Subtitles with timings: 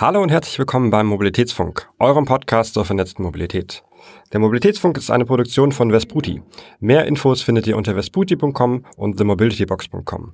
[0.00, 3.82] Hallo und herzlich willkommen beim Mobilitätsfunk, eurem Podcast zur vernetzten Mobilität.
[4.32, 6.40] Der Mobilitätsfunk ist eine Produktion von Vesputi.
[6.78, 10.32] Mehr Infos findet ihr unter vesputi.com und themobilitybox.com.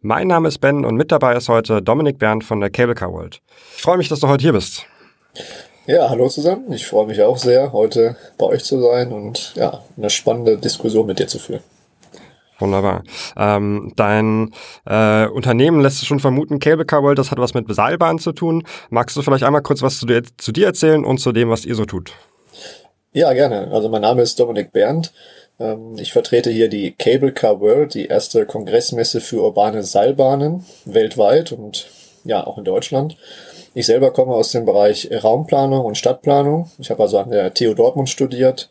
[0.00, 3.12] Mein Name ist Ben und mit dabei ist heute Dominik Bernd von der Cable Car
[3.12, 3.42] World.
[3.76, 4.86] Ich freue mich, dass du heute hier bist.
[5.86, 6.72] Ja, hallo zusammen.
[6.72, 11.04] Ich freue mich auch sehr, heute bei euch zu sein und ja, eine spannende Diskussion
[11.04, 11.60] mit dir zu führen.
[12.62, 13.02] Wunderbar.
[13.36, 14.52] Ähm, dein
[14.86, 18.30] äh, Unternehmen lässt es schon vermuten, Cable Car World, das hat was mit Seilbahn zu
[18.30, 18.62] tun.
[18.88, 21.64] Magst du vielleicht einmal kurz was zu dir, zu dir erzählen und zu dem, was
[21.64, 22.12] ihr so tut?
[23.12, 23.68] Ja, gerne.
[23.72, 25.12] Also mein Name ist Dominik Berndt.
[25.58, 31.50] Ähm, ich vertrete hier die Cable Car World, die erste Kongressmesse für urbane Seilbahnen weltweit
[31.50, 31.88] und
[32.24, 33.16] ja, auch in Deutschland.
[33.74, 36.70] Ich selber komme aus dem Bereich Raumplanung und Stadtplanung.
[36.78, 38.70] Ich habe also an der TU Dortmund studiert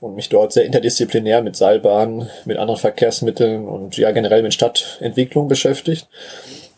[0.00, 5.48] und mich dort sehr interdisziplinär mit Seilbahnen, mit anderen Verkehrsmitteln und ja generell mit Stadtentwicklung
[5.48, 6.08] beschäftigt.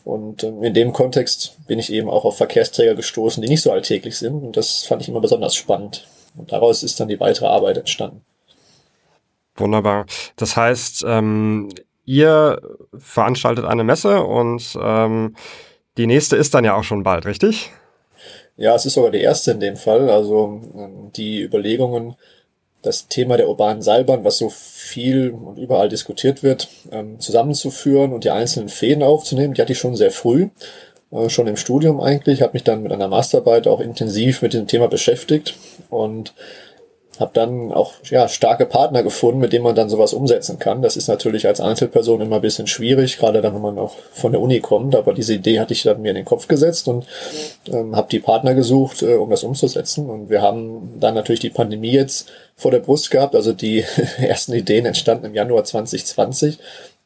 [0.04, 3.70] Und ähm, in dem Kontext bin ich eben auch auf Verkehrsträger gestoßen, die nicht so
[3.70, 4.42] alltäglich sind.
[4.42, 6.06] Und das fand ich immer besonders spannend.
[6.36, 8.22] Und daraus ist dann die weitere Arbeit entstanden.
[9.54, 10.06] Wunderbar.
[10.36, 11.68] Das heißt, ähm,
[12.04, 12.60] ihr
[12.96, 15.36] veranstaltet eine Messe und ähm,
[15.98, 17.70] die nächste ist dann ja auch schon bald, richtig?
[18.56, 20.10] Ja, es ist sogar die erste in dem Fall.
[20.10, 22.16] Also ähm, die Überlegungen,
[22.82, 28.24] das Thema der urbanen Seilbahn, was so viel und überall diskutiert wird, ähm, zusammenzuführen und
[28.24, 30.48] die einzelnen Fäden aufzunehmen, die hatte ich schon sehr früh,
[31.12, 34.66] äh, schon im Studium eigentlich, habe mich dann mit einer Masterarbeit auch intensiv mit dem
[34.66, 35.54] Thema beschäftigt
[35.90, 36.34] und
[37.20, 40.80] habe dann auch ja, starke Partner gefunden, mit denen man dann sowas umsetzen kann.
[40.80, 44.32] Das ist natürlich als Einzelperson immer ein bisschen schwierig, gerade dann, wenn man auch von
[44.32, 44.96] der Uni kommt.
[44.96, 47.06] Aber diese Idee hatte ich dann mir in den Kopf gesetzt und
[47.70, 50.08] ähm, habe die Partner gesucht, äh, um das umzusetzen.
[50.08, 53.34] Und wir haben dann natürlich die Pandemie jetzt vor der Brust gehabt.
[53.34, 53.84] Also die
[54.18, 56.58] ersten Ideen entstanden im Januar 2020.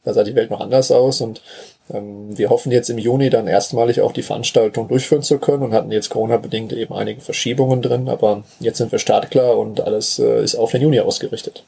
[0.07, 1.43] Da sah die Welt noch anders aus und
[1.93, 5.75] ähm, wir hoffen jetzt im Juni dann erstmalig auch die Veranstaltung durchführen zu können und
[5.75, 10.45] hatten jetzt Corona-bedingt eben einige Verschiebungen drin, aber jetzt sind wir startklar und alles äh,
[10.45, 11.65] ist auf den Juni ausgerichtet.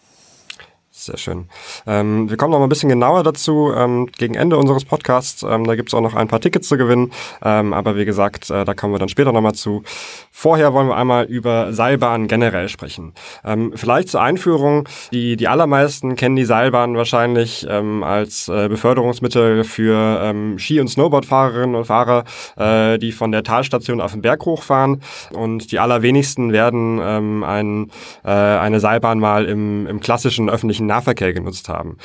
[1.09, 1.47] Sehr schön.
[1.87, 5.43] Ähm, wir kommen noch mal ein bisschen genauer dazu ähm, gegen Ende unseres Podcasts.
[5.43, 7.13] Ähm, da gibt es auch noch ein paar Tickets zu gewinnen.
[7.43, 9.85] Ähm, aber wie gesagt, äh, da kommen wir dann später noch mal zu.
[10.31, 13.15] Vorher wollen wir einmal über Seilbahnen generell sprechen.
[13.43, 14.87] Ähm, vielleicht zur Einführung.
[15.11, 21.75] Die, die allermeisten kennen die Seilbahn wahrscheinlich ähm, als äh, Beförderungsmittel für Ski- und Snowboardfahrerinnen
[21.75, 22.25] und Fahrer,
[22.57, 25.01] äh, die von der Talstation auf den Berg hochfahren.
[25.33, 27.91] Und die allerwenigsten werden ein,
[28.25, 31.99] äh, eine Seilbahn mal im, im klassischen öffentlichen Nahverkehr genutzt haben.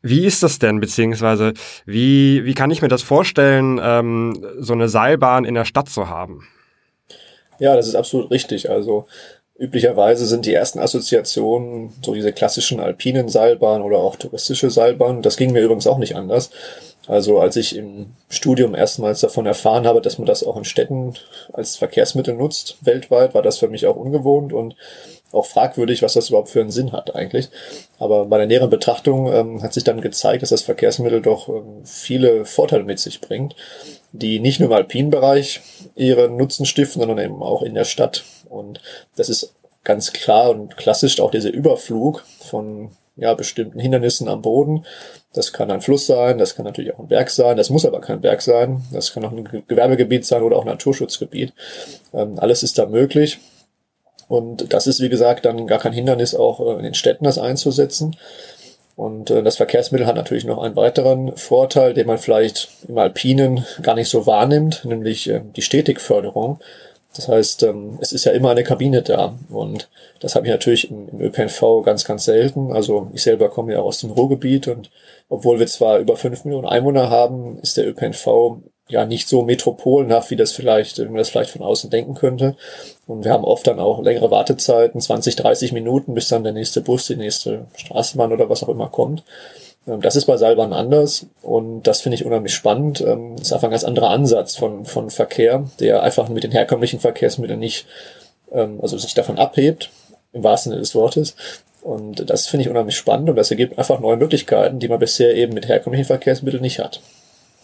[0.00, 1.54] Wie ist das denn, beziehungsweise
[1.84, 6.08] wie, wie kann ich mir das vorstellen, ähm, so eine Seilbahn in der Stadt zu
[6.08, 6.46] haben?
[7.58, 8.70] Ja, das ist absolut richtig.
[8.70, 9.06] Also
[9.58, 15.22] üblicherweise sind die ersten Assoziationen so diese klassischen alpinen Seilbahnen oder auch touristische Seilbahnen.
[15.22, 16.50] Das ging mir übrigens auch nicht anders.
[17.08, 21.14] Also als ich im Studium erstmals davon erfahren habe, dass man das auch in Städten
[21.52, 24.76] als Verkehrsmittel nutzt, weltweit, war das für mich auch ungewohnt und
[25.32, 27.48] auch fragwürdig, was das überhaupt für einen Sinn hat eigentlich.
[27.98, 31.82] Aber bei der näheren Betrachtung ähm, hat sich dann gezeigt, dass das Verkehrsmittel doch ähm,
[31.84, 33.56] viele Vorteile mit sich bringt,
[34.12, 35.60] die nicht nur im alpinen Bereich
[35.96, 38.24] ihren Nutzen stiften, sondern eben auch in der Stadt.
[38.48, 38.80] Und
[39.16, 44.86] das ist ganz klar und klassisch auch dieser Überflug von ja, bestimmten Hindernissen am Boden.
[45.34, 48.00] Das kann ein Fluss sein, das kann natürlich auch ein Berg sein, das muss aber
[48.00, 51.52] kein Berg sein, das kann auch ein Gewerbegebiet sein oder auch ein Naturschutzgebiet.
[52.14, 53.38] Ähm, alles ist da möglich.
[54.28, 57.38] Und das ist, wie gesagt, dann gar kein Hindernis, auch äh, in den Städten das
[57.38, 58.16] einzusetzen.
[58.94, 63.64] Und äh, das Verkehrsmittel hat natürlich noch einen weiteren Vorteil, den man vielleicht im Alpinen
[63.82, 66.58] gar nicht so wahrnimmt, nämlich äh, die Stetigförderung.
[67.14, 69.36] Das heißt, ähm, es ist ja immer eine Kabine da.
[69.48, 69.88] Und
[70.20, 72.72] das habe ich natürlich im, ÖPNV ganz, ganz selten.
[72.72, 74.90] Also ich selber komme ja aus dem Ruhrgebiet und
[75.28, 80.30] obwohl wir zwar über fünf Millionen Einwohner haben, ist der ÖPNV ja nicht so metropolenhaft,
[80.30, 82.56] wie das vielleicht, wie man das vielleicht von außen denken könnte.
[83.06, 86.80] Und wir haben oft dann auch längere Wartezeiten, 20, 30 Minuten, bis dann der nächste
[86.80, 89.24] Bus, die nächste Straßenbahn oder was auch immer kommt.
[89.86, 93.00] Ähm, das ist bei Seilbahn anders und das finde ich unheimlich spannend.
[93.00, 96.52] Ähm, das ist einfach ein ganz anderer Ansatz von, von Verkehr, der einfach mit den
[96.52, 97.86] herkömmlichen Verkehrsmitteln nicht,
[98.52, 99.90] ähm, also sich davon abhebt,
[100.32, 101.36] im wahrsten Sinne des Wortes.
[101.82, 105.34] Und das finde ich unheimlich spannend und das ergibt einfach neue Möglichkeiten, die man bisher
[105.34, 107.00] eben mit herkömmlichen Verkehrsmitteln nicht hat.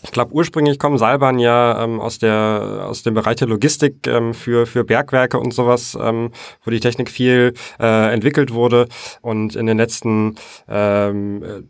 [0.05, 4.35] Ich glaube, ursprünglich kommen Seilbahnen ja ähm, aus, der, aus dem Bereich der Logistik ähm,
[4.35, 6.31] für, für Bergwerke und sowas, ähm,
[6.63, 8.87] wo die Technik viel äh, entwickelt wurde.
[9.23, 10.35] Und in den letzten
[10.69, 11.67] ähm,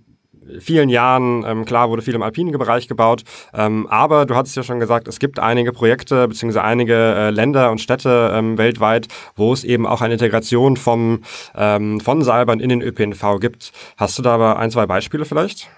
[0.59, 4.63] vielen Jahren, ähm, klar, wurde viel im alpinen Bereich gebaut, ähm, aber du hattest ja
[4.63, 6.59] schon gesagt, es gibt einige Projekte bzw.
[6.61, 11.23] einige äh, Länder und Städte ähm, weltweit, wo es eben auch eine Integration vom,
[11.57, 13.73] ähm, von Seilbahn in den ÖPNV gibt.
[13.97, 15.69] Hast du da aber ein, zwei Beispiele vielleicht?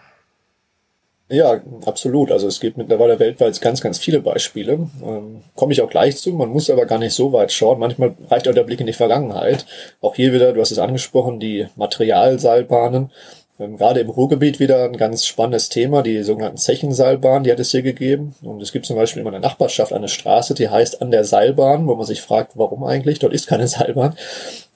[1.28, 2.30] Ja, absolut.
[2.30, 4.88] Also es gibt mittlerweile weltweit ganz, ganz viele Beispiele.
[5.04, 6.32] Ähm, Komme ich auch gleich zu.
[6.32, 7.80] Man muss aber gar nicht so weit schauen.
[7.80, 9.66] Manchmal reicht auch der Blick in die Vergangenheit.
[10.00, 13.10] Auch hier wieder, du hast es angesprochen, die Materialseilbahnen.
[13.58, 17.70] Ähm, gerade im Ruhrgebiet wieder ein ganz spannendes Thema, die sogenannten Zechenseilbahnen, die hat es
[17.70, 18.34] hier gegeben.
[18.42, 21.86] Und es gibt zum Beispiel in meiner Nachbarschaft eine Straße, die heißt an der Seilbahn,
[21.86, 23.18] wo man sich fragt, warum eigentlich?
[23.18, 24.14] Dort ist keine Seilbahn.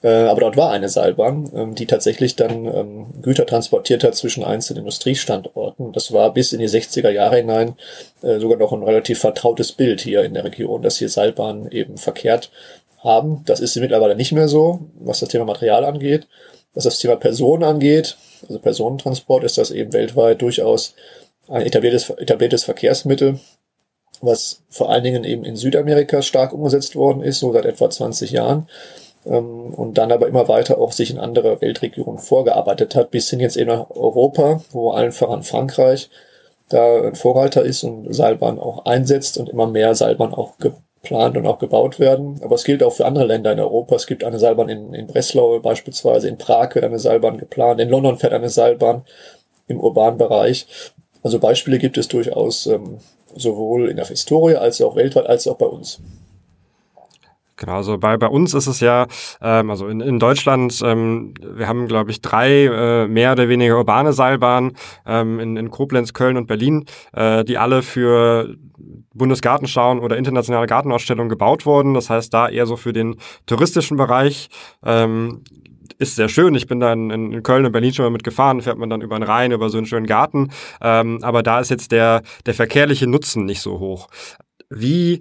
[0.01, 4.43] Äh, aber dort war eine Seilbahn, ähm, die tatsächlich dann ähm, Güter transportiert hat zwischen
[4.43, 5.93] einzelnen Industriestandorten.
[5.93, 7.75] Das war bis in die 60er Jahre hinein
[8.23, 11.97] äh, sogar noch ein relativ vertrautes Bild hier in der Region, dass hier Seilbahnen eben
[11.97, 12.49] verkehrt
[13.03, 13.43] haben.
[13.45, 16.27] Das ist mittlerweile nicht mehr so, was das Thema Material angeht.
[16.73, 20.93] Was das Thema Personen angeht, also Personentransport, ist das eben weltweit durchaus
[21.47, 23.39] ein etabliertes, etabliertes Verkehrsmittel,
[24.21, 28.31] was vor allen Dingen eben in Südamerika stark umgesetzt worden ist, so seit etwa 20
[28.31, 28.67] Jahren.
[29.25, 33.39] Ähm, und dann aber immer weiter auch sich in andere Weltregionen vorgearbeitet hat, bis hin
[33.39, 36.09] jetzt eben nach Europa, wo allen voran Frankreich
[36.69, 40.57] da ein Vorreiter ist und Seilbahn auch einsetzt und immer mehr Seilbahn auch
[41.01, 42.39] geplant und auch gebaut werden.
[42.43, 43.95] Aber es gilt auch für andere Länder in Europa.
[43.95, 47.89] Es gibt eine Seilbahn in, in Breslau beispielsweise, in Prag wird eine Seilbahn geplant, in
[47.89, 49.03] London fährt eine Seilbahn
[49.67, 50.67] im urbanen Bereich.
[51.23, 52.99] Also Beispiele gibt es durchaus ähm,
[53.35, 55.99] sowohl in der Historie als auch weltweit als auch bei uns.
[57.61, 59.05] Genau, also bei, bei uns ist es ja,
[59.39, 63.77] ähm, also in, in Deutschland, ähm, wir haben, glaube ich, drei äh, mehr oder weniger
[63.77, 64.71] urbane Seilbahnen
[65.05, 68.55] ähm, in, in Koblenz, Köln und Berlin, äh, die alle für
[69.13, 71.93] Bundesgartenschauen oder internationale Gartenausstellungen gebaut wurden.
[71.93, 74.49] Das heißt, da eher so für den touristischen Bereich.
[74.83, 75.43] Ähm,
[75.99, 76.55] ist sehr schön.
[76.55, 79.23] Ich bin dann in, Köln und Berlin schon mal mitgefahren, fährt man dann über den
[79.23, 80.49] Rhein, über so einen schönen Garten.
[80.81, 84.07] Ähm, aber da ist jetzt der, der verkehrliche Nutzen nicht so hoch.
[84.71, 85.19] Wie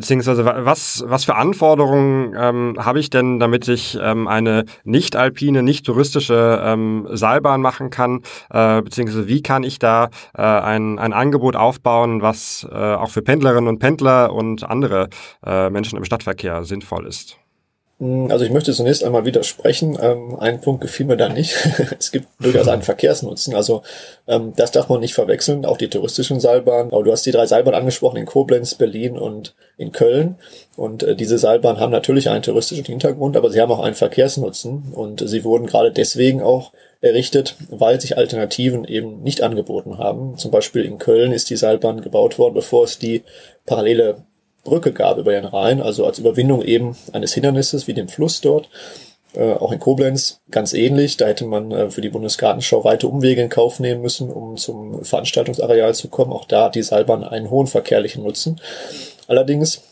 [0.00, 5.62] Beziehungsweise was, was für Anforderungen ähm, habe ich denn, damit ich ähm, eine nicht alpine,
[5.62, 8.22] nicht touristische ähm, Seilbahn machen kann?
[8.48, 13.20] Äh, beziehungsweise wie kann ich da äh, ein, ein Angebot aufbauen, was äh, auch für
[13.20, 15.10] Pendlerinnen und Pendler und andere
[15.44, 17.36] äh, Menschen im Stadtverkehr sinnvoll ist?
[18.00, 19.96] Hm, also ich möchte zunächst einmal widersprechen.
[20.00, 21.54] Ähm, ein Punkt gefiel mir da nicht.
[21.98, 23.54] es gibt durchaus einen Verkehrsnutzen.
[23.54, 23.82] Also
[24.26, 25.64] ähm, das darf man nicht verwechseln.
[25.66, 26.92] Auch die touristischen Seilbahnen.
[26.92, 30.36] Aber du hast die drei Seilbahnen angesprochen in Koblenz, Berlin und in Köln.
[30.76, 34.92] Und äh, diese Seilbahnen haben natürlich einen touristischen Hintergrund, aber sie haben auch einen Verkehrsnutzen.
[34.92, 36.72] Und sie wurden gerade deswegen auch
[37.02, 40.36] errichtet, weil sich Alternativen eben nicht angeboten haben.
[40.38, 43.22] Zum Beispiel in Köln ist die Seilbahn gebaut worden, bevor es die
[43.66, 44.22] parallele
[44.64, 48.68] Brücke gab über den Rhein, also als Überwindung eben eines Hindernisses wie dem Fluss dort.
[49.34, 51.16] Äh, auch in Koblenz ganz ähnlich.
[51.16, 55.04] Da hätte man äh, für die Bundesgartenschau weite Umwege in Kauf nehmen müssen, um zum
[55.04, 56.32] Veranstaltungsareal zu kommen.
[56.32, 58.60] Auch da hat die Seilbahn einen hohen verkehrlichen Nutzen.
[59.28, 59.82] Allerdings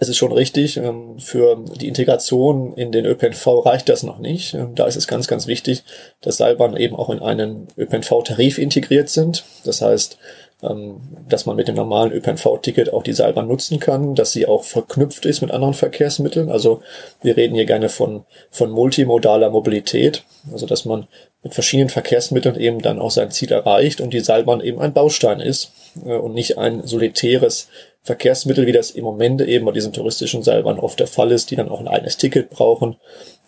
[0.00, 4.54] es ist schon richtig, ähm, für die Integration in den ÖPNV reicht das noch nicht.
[4.54, 5.82] Ähm, da ist es ganz, ganz wichtig,
[6.20, 9.44] dass Seilbahnen eben auch in einen ÖPNV-Tarif integriert sind.
[9.64, 10.18] Das heißt,
[10.62, 14.64] ähm, dass man mit dem normalen ÖPNV-Ticket auch die Seilbahn nutzen kann, dass sie auch
[14.64, 16.48] verknüpft ist mit anderen Verkehrsmitteln.
[16.48, 16.82] Also
[17.22, 21.06] wir reden hier gerne von, von multimodaler Mobilität, also dass man
[21.42, 25.40] mit verschiedenen Verkehrsmitteln eben dann auch sein Ziel erreicht und die Seilbahn eben ein Baustein
[25.40, 25.72] ist
[26.04, 27.68] äh, und nicht ein solitäres
[28.08, 31.56] Verkehrsmittel, wie das im Moment eben bei diesen touristischen Seilbahnen oft der Fall ist, die
[31.56, 32.96] dann auch ein eigenes Ticket brauchen,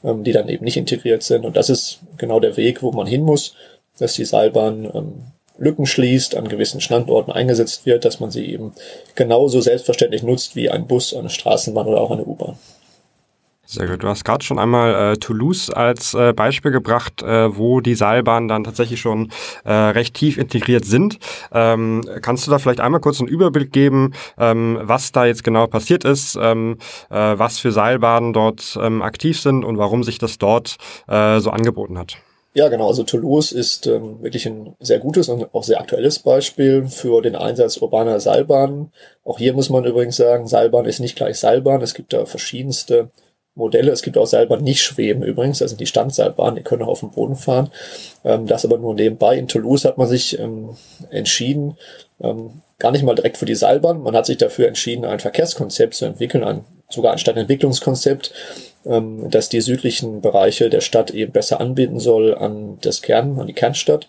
[0.04, 1.46] ähm, die dann eben nicht integriert sind.
[1.46, 3.54] Und das ist genau der Weg, wo man hin muss,
[3.98, 5.12] dass die Seilbahn ähm,
[5.58, 8.72] Lücken schließt, an gewissen Standorten eingesetzt wird, dass man sie eben
[9.14, 12.58] genauso selbstverständlich nutzt wie ein Bus, eine Straßenbahn oder auch eine U-Bahn.
[13.72, 14.02] Sehr gut.
[14.02, 18.48] Du hast gerade schon einmal äh, Toulouse als äh, Beispiel gebracht, äh, wo die Seilbahnen
[18.48, 19.30] dann tatsächlich schon
[19.64, 21.20] äh, recht tief integriert sind.
[21.52, 25.68] Ähm, kannst du da vielleicht einmal kurz einen Überblick geben, ähm, was da jetzt genau
[25.68, 26.78] passiert ist, ähm,
[27.10, 31.50] äh, was für Seilbahnen dort ähm, aktiv sind und warum sich das dort äh, so
[31.50, 32.16] angeboten hat?
[32.54, 32.88] Ja, genau.
[32.88, 37.36] Also Toulouse ist ähm, wirklich ein sehr gutes und auch sehr aktuelles Beispiel für den
[37.36, 38.90] Einsatz urbaner Seilbahnen.
[39.24, 41.82] Auch hier muss man übrigens sagen, Seilbahn ist nicht gleich Seilbahn.
[41.82, 43.10] Es gibt da verschiedenste
[43.60, 43.92] Modelle.
[43.92, 47.00] Es gibt auch Seilbahnen nicht schweben übrigens, das sind die Standseilbahnen, die können auch auf
[47.00, 47.70] dem Boden fahren.
[48.24, 49.36] Ähm, das aber nur nebenbei.
[49.36, 50.70] In Toulouse hat man sich ähm,
[51.10, 51.76] entschieden,
[52.20, 55.94] ähm, gar nicht mal direkt für die Seilbahn, man hat sich dafür entschieden, ein Verkehrskonzept
[55.94, 58.32] zu entwickeln, ein, sogar ein Stadtentwicklungskonzept,
[58.86, 63.46] ähm, das die südlichen Bereiche der Stadt eben besser anbieten soll an das Kern, an
[63.46, 64.08] die Kernstadt.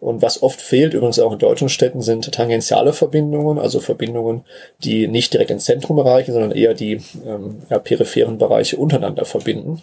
[0.00, 4.44] Und was oft fehlt, übrigens auch in deutschen Städten, sind tangentiale Verbindungen, also Verbindungen,
[4.84, 9.82] die nicht direkt ins Zentrum erreichen, sondern eher die ähm, ja, peripheren Bereiche untereinander verbinden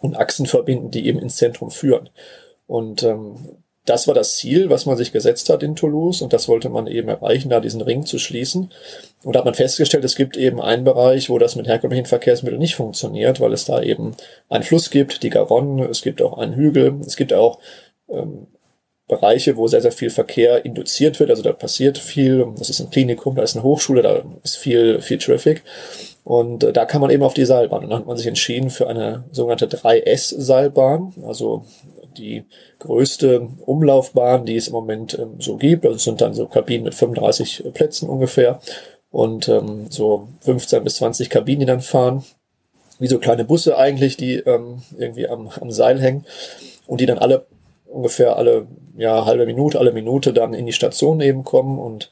[0.00, 2.08] und Achsen verbinden, die eben ins Zentrum führen.
[2.66, 3.36] Und ähm,
[3.84, 6.86] das war das Ziel, was man sich gesetzt hat in Toulouse und das wollte man
[6.86, 8.70] eben erreichen, da diesen Ring zu schließen.
[9.24, 12.60] Und da hat man festgestellt, es gibt eben einen Bereich, wo das mit herkömmlichen Verkehrsmitteln
[12.60, 14.14] nicht funktioniert, weil es da eben
[14.48, 17.58] einen Fluss gibt, die Garonne, es gibt auch einen Hügel, es gibt auch
[18.08, 18.46] ähm,
[19.08, 21.30] Bereiche, wo sehr, sehr viel Verkehr induziert wird.
[21.30, 22.46] Also da passiert viel.
[22.58, 25.62] Das ist ein Klinikum, da ist eine Hochschule, da ist viel, viel Traffic.
[26.24, 27.84] Und äh, da kann man eben auf die Seilbahn.
[27.84, 31.64] Und dann hat man sich entschieden für eine sogenannte 3S-Seilbahn, also
[32.16, 32.44] die
[32.78, 35.84] größte Umlaufbahn, die es im Moment ähm, so gibt.
[35.84, 38.60] Also es sind dann so Kabinen mit 35 Plätzen ungefähr
[39.10, 42.24] und ähm, so 15 bis 20 Kabinen, die dann fahren.
[42.98, 46.24] Wie so kleine Busse eigentlich, die ähm, irgendwie am, am Seil hängen
[46.86, 47.46] und die dann alle
[47.86, 52.10] ungefähr alle ja, halbe Minute, alle Minute dann in die Station eben kommen und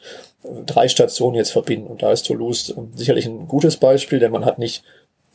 [0.67, 1.89] drei Stationen jetzt verbinden.
[1.89, 4.83] Und da ist Toulouse ähm, sicherlich ein gutes Beispiel, denn man hat nicht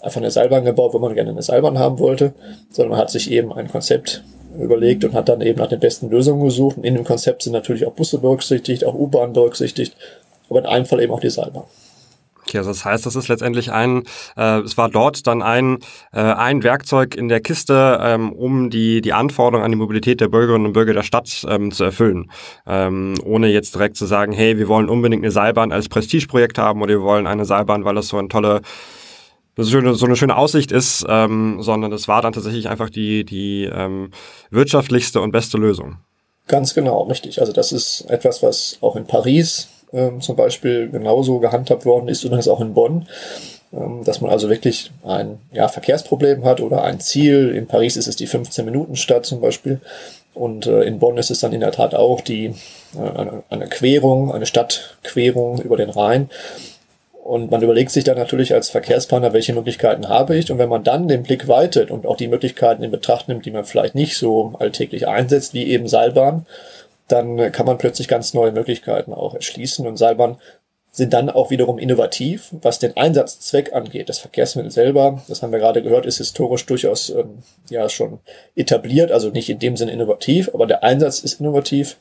[0.02, 2.34] einfach eine Seilbahn gebaut, wo man gerne eine Seilbahn haben wollte,
[2.72, 4.24] sondern man hat sich eben ein Konzept
[4.60, 6.78] überlegt und hat dann eben nach den besten Lösungen gesucht.
[6.78, 9.96] Und in dem Konzept sind natürlich auch Busse berücksichtigt, auch U-Bahn berücksichtigt,
[10.50, 11.66] aber in einem Fall eben auch die Seilbahn.
[12.56, 14.04] Okay, das heißt, das ist letztendlich ein,
[14.38, 15.80] äh, es war dort dann ein,
[16.14, 20.30] äh, ein Werkzeug in der Kiste, ähm, um die, die Anforderungen an die Mobilität der
[20.30, 22.32] Bürgerinnen und Bürger der Stadt ähm, zu erfüllen.
[22.66, 26.82] Ähm, ohne jetzt direkt zu sagen, hey, wir wollen unbedingt eine Seilbahn als Prestigeprojekt haben
[26.82, 28.62] oder wir wollen eine Seilbahn, weil das so eine tolle
[29.58, 34.12] so eine schöne Aussicht ist, ähm, sondern es war dann tatsächlich einfach die, die ähm,
[34.50, 35.98] wirtschaftlichste und beste Lösung.
[36.48, 37.40] Ganz genau, richtig.
[37.40, 42.24] Also das ist etwas, was auch in Paris ähm, zum Beispiel genauso gehandhabt worden ist
[42.26, 43.08] das auch in Bonn,
[43.74, 47.56] ähm, dass man also wirklich ein ja, Verkehrsproblem hat oder ein Ziel.
[47.56, 49.80] In Paris ist es die 15-Minuten-Stadt zum Beispiel
[50.34, 52.54] und äh, in Bonn ist es dann in der Tat auch die,
[52.96, 56.30] äh, eine, eine Querung, eine Stadtquerung über den Rhein.
[57.24, 60.52] Und man überlegt sich dann natürlich als Verkehrsplaner, welche Möglichkeiten habe ich.
[60.52, 63.52] Und wenn man dann den Blick weitet und auch die Möglichkeiten in Betracht nimmt, die
[63.52, 66.46] man vielleicht nicht so alltäglich einsetzt, wie eben Seilbahn,
[67.08, 69.86] dann kann man plötzlich ganz neue Möglichkeiten auch erschließen.
[69.86, 70.38] Und Seilbahn
[70.96, 74.08] sind dann auch wiederum innovativ, was den Einsatzzweck angeht.
[74.08, 78.20] Das Verkehrsmittel selber, das haben wir gerade gehört, ist historisch durchaus ähm, ja schon
[78.56, 81.98] etabliert, also nicht in dem Sinne innovativ, aber der Einsatz ist innovativ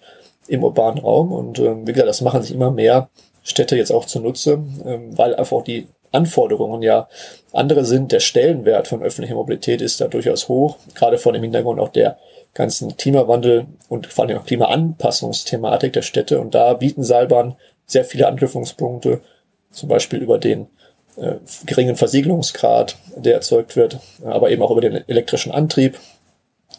[0.47, 1.33] im urbanen Raum.
[1.33, 3.09] Und ähm, wie gesagt, das machen sich immer mehr
[3.43, 7.09] Städte jetzt auch zunutze, ähm, weil einfach die Anforderungen ja
[7.53, 8.13] andere sind.
[8.13, 12.17] Der Stellenwert von öffentlicher Mobilität ist da durchaus hoch, gerade vor dem Hintergrund auch der
[12.55, 16.41] ganzen Klimawandel und vor allem auch Klimaanpassungsthematik der Städte.
[16.41, 17.57] Und da bieten Seilbahnen
[17.87, 19.21] sehr viele Anknüpfungspunkte,
[19.73, 20.69] zum Beispiel über den
[21.17, 21.35] äh,
[21.67, 25.99] geringen Versiegelungsgrad, der erzeugt wird, aber eben auch über den elektrischen Antrieb.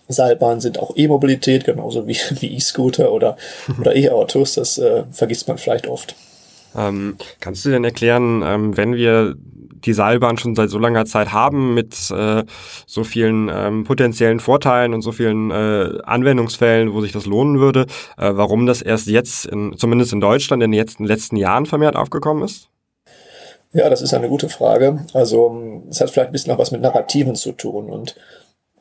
[0.08, 3.38] Seilbahnen sind auch E-Mobilität, genauso wie, wie E-Scooter oder,
[3.80, 4.54] oder E-Autos.
[4.54, 6.16] Das äh, vergisst man vielleicht oft.
[6.76, 9.36] Ähm, kannst du denn erklären, ähm, wenn wir
[9.86, 12.44] die Seilbahn schon seit so langer Zeit haben mit äh,
[12.86, 17.86] so vielen ähm, potenziellen Vorteilen und so vielen äh, Anwendungsfällen, wo sich das lohnen würde,
[18.18, 21.96] äh, warum das erst jetzt, in, zumindest in Deutschland, in den letzten, letzten Jahren vermehrt
[21.96, 22.70] aufgekommen ist?
[23.74, 25.06] Ja, das ist eine gute Frage.
[25.14, 28.16] Also es hat vielleicht ein bisschen auch was mit Narrativen zu tun und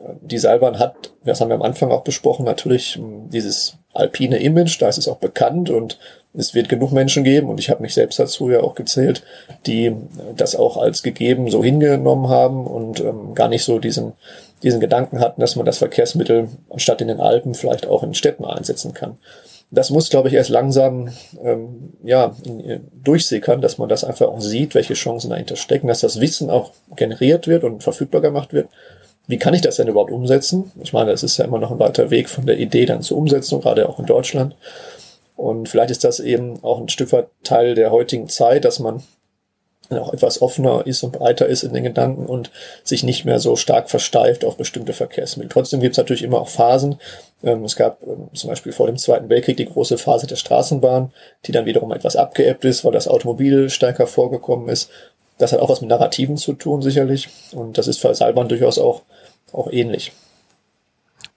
[0.00, 4.38] äh, die Seilbahn hat, das haben wir am Anfang auch besprochen, natürlich hm, dieses alpine
[4.38, 5.98] Image, da ist es auch bekannt und
[6.36, 9.22] es wird genug Menschen geben, und ich habe mich selbst dazu ja auch gezählt,
[9.66, 9.94] die
[10.36, 14.12] das auch als gegeben so hingenommen haben und ähm, gar nicht so diesen,
[14.62, 18.44] diesen Gedanken hatten, dass man das Verkehrsmittel anstatt in den Alpen vielleicht auch in Städten
[18.44, 19.16] einsetzen kann.
[19.70, 21.08] Das muss, glaube ich, erst langsam
[21.42, 22.34] ähm, ja,
[23.02, 26.72] durchsickern, dass man das einfach auch sieht, welche Chancen dahinter stecken, dass das Wissen auch
[26.96, 28.68] generiert wird und verfügbar gemacht wird.
[29.26, 30.70] Wie kann ich das denn überhaupt umsetzen?
[30.82, 33.16] Ich meine, es ist ja immer noch ein weiter Weg von der Idee dann zur
[33.16, 34.54] Umsetzung, gerade auch in Deutschland.
[35.36, 39.02] Und vielleicht ist das eben auch ein Stück weit Teil der heutigen Zeit, dass man
[39.90, 42.50] auch etwas offener ist und breiter ist in den Gedanken und
[42.82, 45.50] sich nicht mehr so stark versteift auf bestimmte Verkehrsmittel.
[45.50, 46.96] Trotzdem gibt es natürlich immer auch Phasen.
[47.42, 51.12] Ähm, es gab ähm, zum Beispiel vor dem Zweiten Weltkrieg die große Phase der Straßenbahn,
[51.44, 54.90] die dann wiederum etwas abgeebbt ist, weil das Automobil stärker vorgekommen ist.
[55.38, 57.28] Das hat auch was mit Narrativen zu tun, sicherlich.
[57.52, 59.02] Und das ist für Seilbahn durchaus auch,
[59.52, 60.12] auch ähnlich.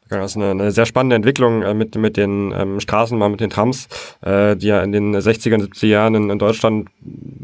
[0.09, 3.49] Das ist eine, eine sehr spannende Entwicklung äh, mit, mit den ähm, Straßenbahnen, mit den
[3.49, 3.87] Trams,
[4.21, 6.89] äh, die ja in den 60er und 70er Jahren in, in Deutschland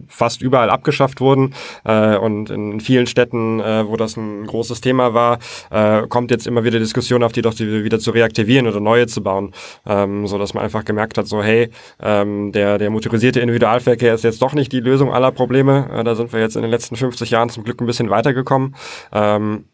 [0.07, 1.53] fast überall abgeschafft wurden.
[1.83, 5.39] Äh, und in vielen Städten, äh, wo das ein großes Thema war,
[5.71, 9.07] äh, kommt jetzt immer wieder Diskussion auf die doch die wieder zu reaktivieren oder neue
[9.07, 9.53] zu bauen.
[9.85, 11.69] Ähm, so dass man einfach gemerkt hat, so hey,
[12.01, 15.89] ähm, der, der motorisierte Individualverkehr ist jetzt doch nicht die Lösung aller Probleme.
[15.93, 18.75] Äh, da sind wir jetzt in den letzten 50 Jahren zum Glück ein bisschen weitergekommen.
[19.11, 19.65] Ähm,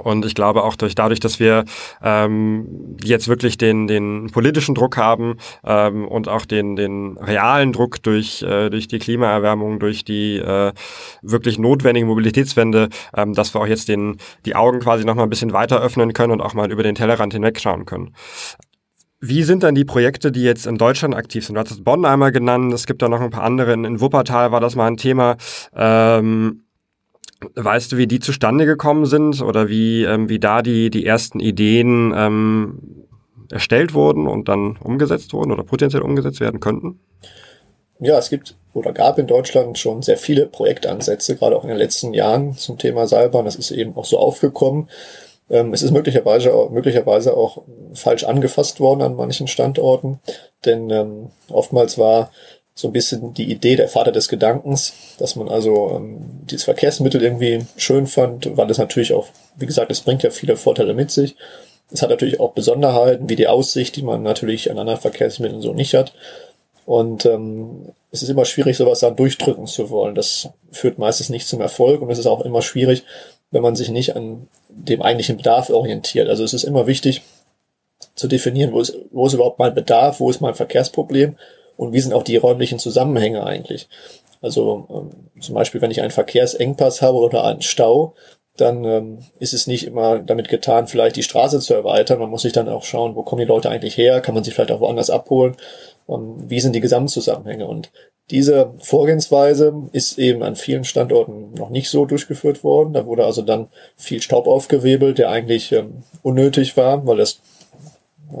[0.00, 1.64] und ich glaube auch durch dadurch, dass wir
[2.02, 8.02] ähm, jetzt wirklich den, den politischen Druck haben ähm, und auch den, den realen Druck
[8.02, 10.72] durch, äh, durch die Klimaerwärmung, durch die äh,
[11.22, 15.30] wirklich notwendige Mobilitätswende, ähm, dass wir auch jetzt den, die Augen quasi noch mal ein
[15.30, 18.14] bisschen weiter öffnen können und auch mal über den Tellerrand hinwegschauen können.
[19.18, 21.54] Wie sind dann die Projekte, die jetzt in Deutschland aktiv sind?
[21.54, 23.72] Du hast Bonn einmal genannt, es gibt da noch ein paar andere.
[23.72, 25.36] In, in Wuppertal war das mal ein Thema.
[25.74, 26.65] Ähm,
[27.54, 31.40] Weißt du, wie die zustande gekommen sind oder wie, ähm, wie da die, die ersten
[31.40, 33.06] Ideen ähm,
[33.50, 37.00] erstellt wurden und dann umgesetzt wurden oder potenziell umgesetzt werden könnten?
[37.98, 41.78] Ja, es gibt oder gab in Deutschland schon sehr viele Projektansätze, gerade auch in den
[41.78, 43.46] letzten Jahren zum Thema Seilbahn.
[43.46, 44.90] Das ist eben auch so aufgekommen.
[45.48, 47.62] Ähm, es ist möglicherweise auch, möglicherweise auch
[47.94, 50.20] falsch angefasst worden an manchen Standorten,
[50.64, 52.30] denn ähm, oftmals war
[52.78, 57.22] so ein bisschen die Idee der Vater des Gedankens, dass man also ähm, dieses Verkehrsmittel
[57.22, 61.10] irgendwie schön fand, weil es natürlich auch, wie gesagt, es bringt ja viele Vorteile mit
[61.10, 61.36] sich.
[61.90, 65.72] Es hat natürlich auch Besonderheiten, wie die Aussicht, die man natürlich an anderen Verkehrsmitteln so
[65.72, 66.12] nicht hat.
[66.84, 70.14] Und ähm, es ist immer schwierig, sowas dann durchdrücken zu wollen.
[70.14, 73.04] Das führt meistens nicht zum Erfolg und es ist auch immer schwierig,
[73.52, 76.28] wenn man sich nicht an dem eigentlichen Bedarf orientiert.
[76.28, 77.22] Also es ist immer wichtig
[78.14, 81.36] zu definieren, wo ist, wo ist überhaupt mein Bedarf, wo ist mein Verkehrsproblem
[81.76, 83.88] und wie sind auch die räumlichen Zusammenhänge eigentlich.
[84.42, 88.14] Also ähm, zum Beispiel, wenn ich einen Verkehrsengpass habe oder einen Stau,
[88.56, 92.18] dann ähm, ist es nicht immer damit getan, vielleicht die Straße zu erweitern.
[92.18, 94.54] Man muss sich dann auch schauen, wo kommen die Leute eigentlich her, kann man sich
[94.54, 95.56] vielleicht auch woanders abholen
[96.06, 97.66] und wie sind die Gesamtzusammenhänge.
[97.66, 97.90] Und
[98.30, 102.92] diese Vorgehensweise ist eben an vielen Standorten noch nicht so durchgeführt worden.
[102.92, 107.40] Da wurde also dann viel Staub aufgewebelt, der eigentlich ähm, unnötig war, weil das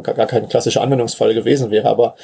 [0.02, 1.88] gar kein klassischer Anwendungsfall gewesen wäre.
[1.88, 2.16] Aber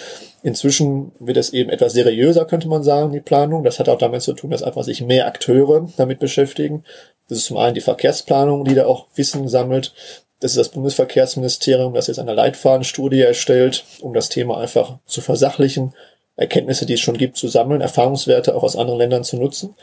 [0.43, 3.65] inzwischen wird es eben etwas seriöser, könnte man sagen, die Planung.
[3.65, 6.85] Das hat auch damit zu tun, dass einfach sich mehr Akteure damit beschäftigen.
[7.29, 9.93] Das ist zum einen die Verkehrsplanung, die da auch Wissen sammelt.
[10.41, 15.95] Das ist das Bundesverkehrsministerium, das jetzt eine Leitfadenstudie erstellt, um das Thema einfach zu versachlichen,
[16.35, 19.75] Erkenntnisse, die es schon gibt, zu sammeln, Erfahrungswerte auch aus anderen Ländern zu nutzen.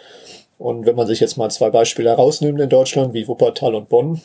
[0.57, 4.21] Und wenn man sich jetzt mal zwei Beispiele herausnimmt in Deutschland, wie Wuppertal und Bonn,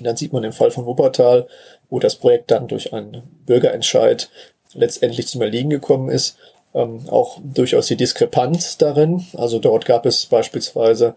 [0.00, 1.46] dann sieht man im Fall von Wuppertal,
[1.90, 4.30] wo das Projekt dann durch einen Bürgerentscheid
[4.74, 6.36] letztendlich zum Erliegen gekommen ist,
[6.74, 9.24] ähm, auch durchaus die Diskrepanz darin.
[9.34, 11.14] Also dort gab es beispielsweise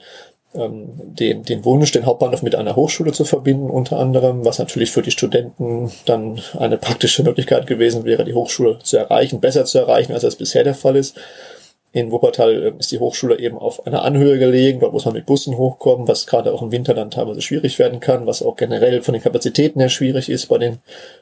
[0.56, 4.92] ähm, den, den Wunsch, den Hauptbahnhof mit einer Hochschule zu verbinden, unter anderem, was natürlich
[4.92, 9.78] für die Studenten dann eine praktische Möglichkeit gewesen wäre, die Hochschule zu erreichen, besser zu
[9.78, 11.16] erreichen, als das bisher der Fall ist.
[11.92, 15.26] In Wuppertal äh, ist die Hochschule eben auf einer Anhöhe gelegen, dort muss man mit
[15.26, 19.02] Bussen hochkommen, was gerade auch im Winter dann teilweise schwierig werden kann, was auch generell
[19.02, 20.80] von den Kapazitäten her schwierig ist bei den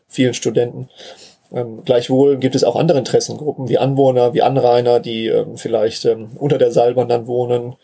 [0.08, 0.89] vielen Studenten.
[1.53, 6.32] Ähm, gleichwohl gibt es auch andere Interessengruppen, wie Anwohner, wie Anrainer, die ähm, vielleicht ähm,
[6.38, 7.75] unter der Seilbahn dann wohnen,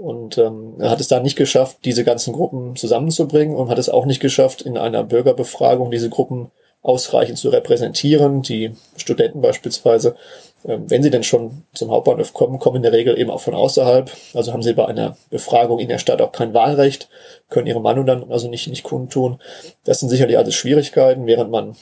[0.00, 3.90] und ähm, er hat es da nicht geschafft, diese ganzen Gruppen zusammenzubringen und hat es
[3.90, 8.40] auch nicht geschafft, in einer Bürgerbefragung diese Gruppen ausreichend zu repräsentieren.
[8.40, 10.16] Die Studenten beispielsweise, ähm,
[10.62, 14.10] wenn sie denn schon zum Hauptbahnhof kommen, kommen in der Regel eben auch von außerhalb.
[14.34, 17.08] Also haben sie bei einer Befragung in der Stadt auch kein Wahlrecht,
[17.48, 19.38] können ihre Meinung dann also nicht, nicht kundtun.
[19.84, 21.76] Das sind sicherlich alles Schwierigkeiten, während man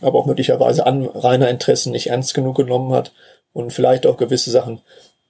[0.00, 3.12] aber auch möglicherweise Anrainerinteressen nicht ernst genug genommen hat
[3.52, 4.80] und vielleicht auch gewisse Sachen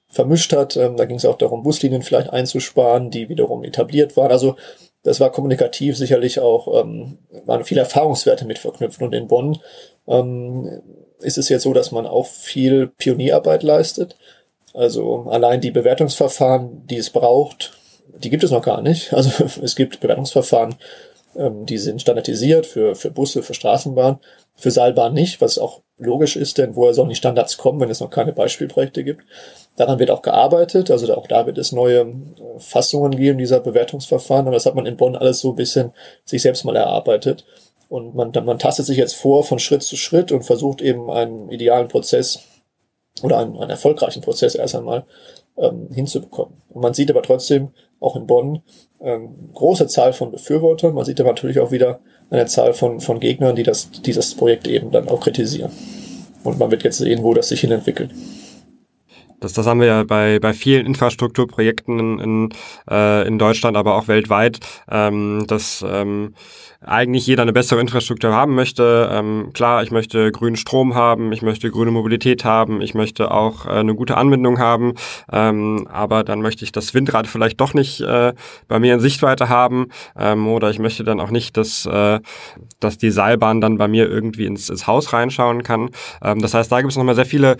[0.09, 0.75] vermischt hat.
[0.75, 4.31] Ähm, da ging es auch darum, Buslinien vielleicht einzusparen, die wiederum etabliert waren.
[4.31, 4.55] Also
[5.03, 9.01] das war kommunikativ sicherlich auch, ähm, waren viele Erfahrungswerte mit verknüpft.
[9.01, 9.59] Und in Bonn
[10.07, 10.81] ähm,
[11.23, 14.15] ist es jetzt so, dass man auch viel Pionierarbeit leistet.
[14.73, 17.73] Also allein die Bewertungsverfahren, die es braucht,
[18.17, 19.13] die gibt es noch gar nicht.
[19.13, 20.75] Also es gibt Bewertungsverfahren,
[21.35, 24.19] ähm, die sind standardisiert für, für Busse, für Straßenbahn,
[24.55, 27.99] für Seilbahn nicht, was auch logisch ist, denn woher sollen die Standards kommen, wenn es
[27.99, 29.23] noch keine Beispielprojekte gibt?
[29.75, 34.47] Daran wird auch gearbeitet, also auch da wird es neue äh, Fassungen geben dieser Bewertungsverfahren,
[34.47, 35.91] aber das hat man in Bonn alles so ein bisschen
[36.25, 37.45] sich selbst mal erarbeitet.
[37.93, 41.51] Und man, man tastet sich jetzt vor von Schritt zu Schritt und versucht eben einen
[41.51, 42.39] idealen Prozess
[43.21, 45.05] oder einen, einen erfolgreichen Prozess erst einmal
[45.57, 46.55] ähm, hinzubekommen.
[46.69, 48.63] Und man sieht aber trotzdem auch in Bonn
[48.99, 50.95] ähm, große Zahl von Befürwortern.
[50.95, 51.99] Man sieht aber natürlich auch wieder
[52.31, 55.71] eine Zahl von, von Gegnern, die das, dieses Projekt eben dann auch kritisieren.
[56.43, 58.09] Und man wird jetzt sehen, wo das sich hin entwickelt.
[59.43, 62.49] Das, das haben wir ja bei, bei vielen Infrastrukturprojekten in, in,
[62.89, 66.33] äh, in Deutschland, aber auch weltweit, ähm, dass ähm,
[66.79, 69.09] eigentlich jeder eine bessere Infrastruktur haben möchte.
[69.11, 73.65] Ähm, klar, ich möchte grünen Strom haben, ich möchte grüne Mobilität haben, ich möchte auch
[73.65, 74.93] äh, eine gute Anbindung haben,
[75.31, 78.33] ähm, aber dann möchte ich das Windrad vielleicht doch nicht äh,
[78.69, 82.19] bei mir in Sichtweite haben ähm, oder ich möchte dann auch nicht, dass, äh,
[82.79, 85.89] dass die Seilbahn dann bei mir irgendwie ins, ins Haus reinschauen kann.
[86.21, 87.57] Ähm, das heißt, da gibt es nochmal sehr viele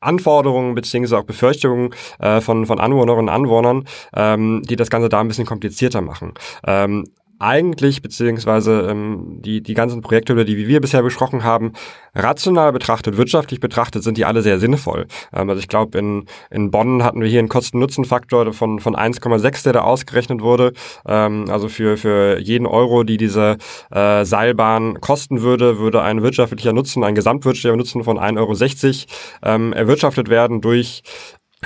[0.00, 5.20] Anforderungen beziehungsweise auch Befürchtungen äh, von, von Anwohnerinnen und Anwohnern, ähm, die das Ganze da
[5.20, 6.34] ein bisschen komplizierter machen.
[6.66, 7.06] Ähm,
[7.44, 11.72] eigentlich, beziehungsweise ähm, die, die ganzen Projekte, über die wir bisher besprochen haben,
[12.14, 15.06] rational betrachtet, wirtschaftlich betrachtet, sind die alle sehr sinnvoll.
[15.32, 19.64] Ähm, also ich glaube, in, in Bonn hatten wir hier einen Kosten-Nutzen-Faktor von, von 1,6,
[19.64, 20.72] der da ausgerechnet wurde.
[21.06, 23.58] Ähm, also für, für jeden Euro, die diese
[23.90, 29.06] äh, Seilbahn kosten würde, würde ein wirtschaftlicher Nutzen, ein gesamtwirtschaftlicher Nutzen von 1,60
[29.42, 31.02] Euro ähm, erwirtschaftet werden durch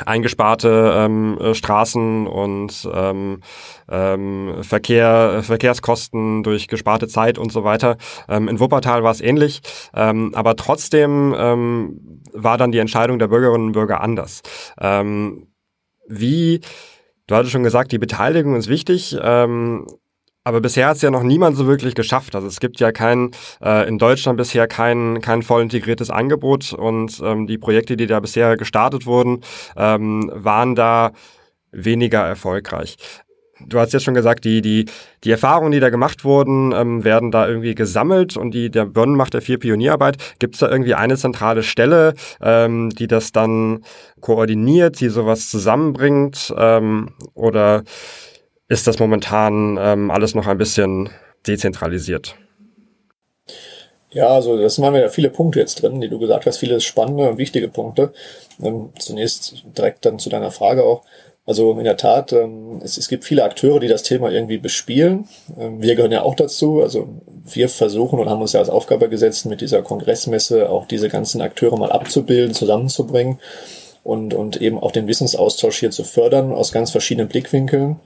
[0.07, 3.41] eingesparte ähm, äh, Straßen und ähm,
[3.91, 7.97] ähm, Verkehr, Verkehrskosten durch gesparte Zeit und so weiter.
[8.29, 9.61] Ähm, in Wuppertal war es ähnlich,
[9.95, 14.43] ähm, aber trotzdem ähm, war dann die Entscheidung der Bürgerinnen und Bürger anders.
[14.81, 15.49] Ähm,
[16.07, 16.61] wie,
[17.27, 19.17] du hattest schon gesagt, die Beteiligung ist wichtig.
[19.21, 19.87] Ähm,
[20.49, 22.35] aber bisher hat es ja noch niemand so wirklich geschafft.
[22.35, 23.33] Also es gibt ja kein,
[23.63, 28.19] äh, in Deutschland bisher kein, kein voll integriertes Angebot und ähm, die Projekte, die da
[28.19, 29.43] bisher gestartet wurden,
[29.77, 31.13] ähm, waren da
[31.71, 32.97] weniger erfolgreich.
[33.61, 34.87] Du hast jetzt schon gesagt, die, die,
[35.23, 39.17] die Erfahrungen, die da gemacht wurden, ähm, werden da irgendwie gesammelt und die, der Bonn
[39.17, 40.17] macht ja viel Pionierarbeit.
[40.39, 43.85] Gibt es da irgendwie eine zentrale Stelle, ähm, die das dann
[44.23, 46.55] koordiniert, die sowas zusammenbringt?
[46.57, 47.83] Ähm, oder
[48.69, 51.11] ist das momentan ähm, alles noch ein bisschen
[51.47, 52.37] dezentralisiert.
[54.11, 57.29] Ja, also das waren ja viele Punkte jetzt drin, die du gesagt hast, viele spannende
[57.29, 58.13] und wichtige Punkte.
[58.63, 61.03] Ähm, zunächst direkt dann zu deiner Frage auch.
[61.45, 65.29] Also in der Tat, ähm, es, es, gibt viele Akteure, die das Thema irgendwie bespielen.
[65.59, 66.83] Ähm, wir gehören ja auch dazu.
[66.83, 67.09] Also
[67.45, 71.41] wir versuchen und haben uns ja als Aufgabe gesetzt, mit dieser Kongressmesse auch diese ganzen
[71.41, 73.39] Akteure mal abzubilden, zusammenzubringen
[74.05, 77.97] und, und eben auch den Wissensaustausch hier zu fördern aus ganz verschiedenen Blickwinkeln.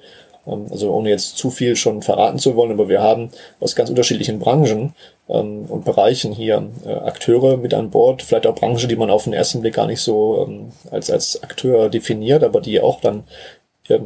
[0.47, 3.91] Ähm, also ohne jetzt zu viel schon verraten zu wollen, aber wir haben aus ganz
[3.91, 4.95] unterschiedlichen Branchen
[5.29, 9.25] ähm, und Bereichen hier äh, Akteure mit an Bord, vielleicht auch Branchen, die man auf
[9.25, 13.25] den ersten Blick gar nicht so ähm, als, als Akteur definiert, aber die auch dann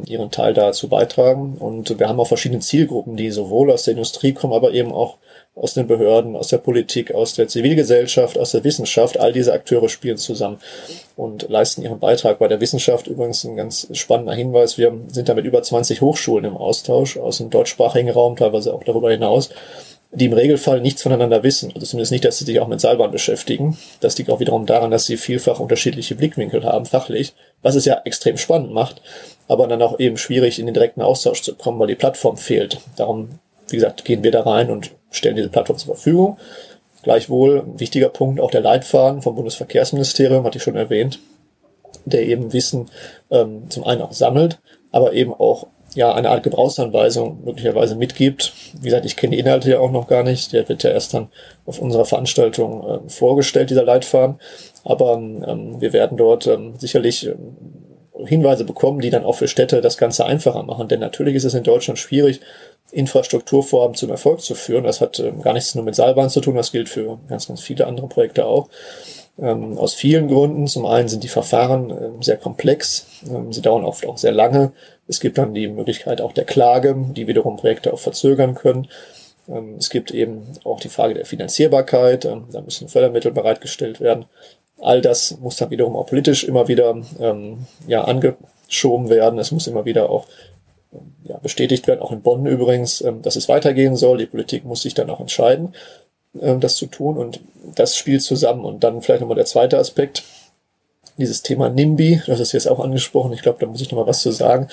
[0.05, 1.55] ihren Teil dazu beitragen.
[1.59, 5.17] Und wir haben auch verschiedene Zielgruppen, die sowohl aus der Industrie kommen, aber eben auch
[5.59, 9.19] aus den Behörden, aus der Politik, aus der Zivilgesellschaft, aus der Wissenschaft.
[9.19, 10.59] All diese Akteure spielen zusammen
[11.15, 12.39] und leisten ihren Beitrag.
[12.39, 14.77] Bei der Wissenschaft übrigens ein ganz spannender Hinweis.
[14.77, 18.83] Wir sind da mit über 20 Hochschulen im Austausch aus dem deutschsprachigen Raum, teilweise auch
[18.83, 19.49] darüber hinaus
[20.11, 21.71] die im Regelfall nichts voneinander wissen.
[21.73, 23.77] Also zumindest nicht, dass sie sich auch mit Seilbahn beschäftigen.
[23.99, 28.01] Das liegt auch wiederum daran, dass sie vielfach unterschiedliche Blickwinkel haben, fachlich, was es ja
[28.05, 29.01] extrem spannend macht,
[29.47, 32.79] aber dann auch eben schwierig in den direkten Austausch zu kommen, weil die Plattform fehlt.
[32.95, 33.39] Darum,
[33.69, 36.37] wie gesagt, gehen wir da rein und stellen diese Plattform zur Verfügung.
[37.03, 41.19] Gleichwohl, ein wichtiger Punkt, auch der Leitfaden vom Bundesverkehrsministerium, hatte ich schon erwähnt,
[42.05, 42.89] der eben Wissen
[43.31, 44.59] ähm, zum einen auch sammelt,
[44.91, 48.53] aber eben auch ja eine Art Gebrauchsanweisung möglicherweise mitgibt.
[48.79, 50.53] Wie gesagt, ich kenne die Inhalte ja auch noch gar nicht.
[50.53, 51.29] Der wird ja erst dann
[51.65, 54.35] auf unserer Veranstaltung äh, vorgestellt, dieser Leitfaden.
[54.83, 57.55] Aber ähm, wir werden dort ähm, sicherlich ähm,
[58.25, 60.87] Hinweise bekommen, die dann auch für Städte das Ganze einfacher machen.
[60.87, 62.41] Denn natürlich ist es in Deutschland schwierig,
[62.91, 64.83] Infrastrukturvorhaben zum Erfolg zu führen.
[64.83, 67.61] Das hat ähm, gar nichts nur mit Seilbahn zu tun, das gilt für ganz, ganz
[67.61, 68.69] viele andere Projekte auch.
[69.39, 70.65] Ähm, aus vielen Gründen.
[70.67, 74.71] Zum einen sind die Verfahren ähm, sehr komplex, ähm, sie dauern oft auch sehr lange.
[75.07, 78.87] Es gibt dann die Möglichkeit auch der Klage, die wiederum Projekte auch verzögern können.
[79.47, 84.25] Ähm, es gibt eben auch die Frage der Finanzierbarkeit, ähm, da müssen Fördermittel bereitgestellt werden.
[84.79, 86.95] All das muss dann wiederum auch politisch immer wieder
[87.87, 89.39] ja, angeschoben werden.
[89.39, 90.27] Es muss immer wieder auch
[91.27, 94.17] ja, bestätigt werden, auch in Bonn übrigens, ähm, dass es weitergehen soll.
[94.17, 95.73] Die Politik muss sich dann auch entscheiden,
[96.41, 97.39] ähm, das zu tun und
[97.75, 98.65] das spielt zusammen.
[98.65, 100.23] Und dann vielleicht nochmal der zweite Aspekt,
[101.17, 104.21] dieses Thema NIMBY, das ist jetzt auch angesprochen, ich glaube, da muss ich nochmal was
[104.21, 104.67] zu sagen,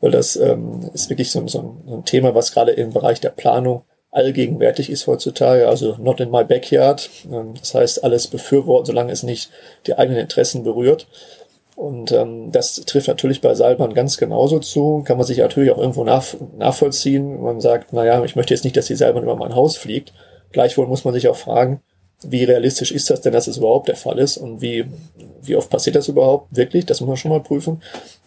[0.00, 3.82] weil das ähm, ist wirklich so, so, ein, Thema, was gerade im Bereich der Planung
[4.12, 7.10] allgegenwärtig ist heutzutage, also not in my backyard.
[7.60, 9.50] das heißt, alles befürworten, solange es nicht
[9.86, 11.06] die eigenen Interessen berührt.
[11.78, 15.04] Und ähm, das trifft natürlich bei Seilbahn ganz genauso zu.
[15.06, 16.24] Kann man sich natürlich auch irgendwo nach,
[16.56, 17.40] nachvollziehen.
[17.40, 20.12] Man sagt, naja, ich möchte jetzt nicht, dass die Seilbahn über mein Haus fliegt.
[20.50, 21.80] Gleichwohl muss man sich auch fragen,
[22.26, 24.86] wie realistisch ist das denn, dass es überhaupt der Fall ist und wie,
[25.40, 26.84] wie oft passiert das überhaupt wirklich?
[26.84, 27.80] Das muss man schon mal prüfen.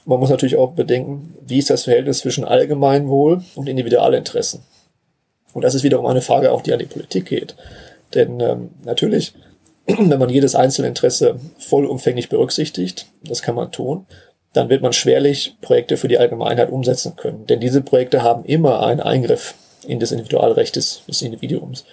[0.06, 4.62] Man muss natürlich auch bedenken, wie ist das Verhältnis zwischen Allgemeinwohl und Individualinteressen.
[5.52, 7.58] Und das ist wiederum eine Frage auch, die an die Politik geht.
[8.14, 9.34] Denn ähm, natürlich
[9.86, 14.06] wenn man jedes einzelne Interesse vollumfänglich berücksichtigt, das kann man tun,
[14.54, 17.46] dann wird man schwerlich Projekte für die Allgemeinheit umsetzen können.
[17.48, 19.56] Denn diese Projekte haben immer einen Eingriff
[19.88, 21.86] in das Individualrecht des, des Individuums.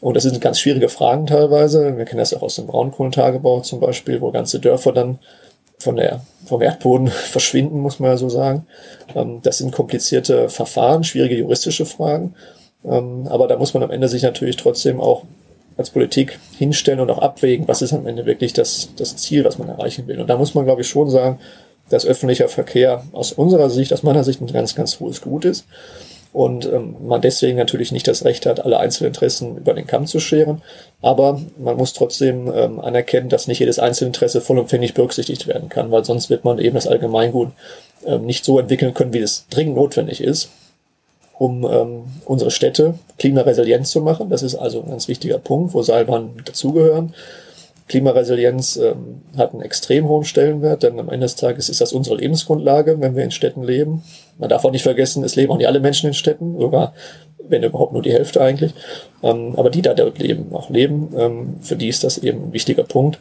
[0.00, 1.96] Und das sind ganz schwierige Fragen teilweise.
[1.96, 5.20] Wir kennen das auch aus dem Braunkohlentagebau zum Beispiel, wo ganze Dörfer dann
[5.78, 8.66] von der, vom Erdboden verschwinden, muss man ja so sagen.
[9.14, 12.34] Ähm, das sind komplizierte Verfahren, schwierige juristische Fragen.
[12.84, 15.22] Ähm, aber da muss man am Ende sich natürlich trotzdem auch
[15.82, 19.58] als Politik hinstellen und auch abwägen, was ist am Ende wirklich das, das Ziel, was
[19.58, 20.20] man erreichen will.
[20.20, 21.38] Und da muss man, glaube ich, schon sagen,
[21.90, 25.66] dass öffentlicher Verkehr aus unserer Sicht, aus meiner Sicht ein ganz, ganz hohes Gut ist.
[26.32, 30.18] Und ähm, man deswegen natürlich nicht das Recht hat, alle Einzelinteressen über den Kamm zu
[30.18, 30.62] scheren.
[31.02, 36.04] Aber man muss trotzdem ähm, anerkennen, dass nicht jedes Einzelinteresse vollumfänglich berücksichtigt werden kann, weil
[36.04, 37.50] sonst wird man eben das Allgemeingut
[38.06, 40.48] ähm, nicht so entwickeln können, wie es dringend notwendig ist
[41.42, 44.30] um ähm, unsere Städte klimaresilient zu machen.
[44.30, 47.14] Das ist also ein ganz wichtiger Punkt, wo Seilbahnen dazugehören.
[47.88, 52.16] Klimaresilienz ähm, hat einen extrem hohen Stellenwert, denn am Ende des Tages ist das unsere
[52.16, 54.04] Lebensgrundlage, wenn wir in Städten leben.
[54.38, 56.94] Man darf auch nicht vergessen, es leben auch nicht alle Menschen in Städten, sogar
[57.48, 58.72] wenn überhaupt nur die Hälfte eigentlich.
[59.24, 62.52] Ähm, aber die da dort leben, auch leben, ähm, für die ist das eben ein
[62.52, 63.18] wichtiger Punkt,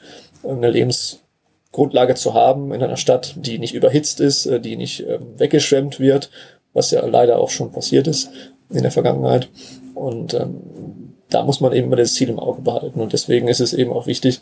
[0.47, 5.39] eine Lebensgrundlage zu haben in einer Stadt, die nicht überhitzt ist, äh, die nicht ähm,
[5.39, 6.29] weggeschwemmt wird,
[6.73, 8.29] was ja leider auch schon passiert ist
[8.69, 9.49] in der Vergangenheit.
[9.93, 12.99] Und ähm, da muss man eben immer das Ziel im Auge behalten.
[12.99, 14.41] Und deswegen ist es eben auch wichtig,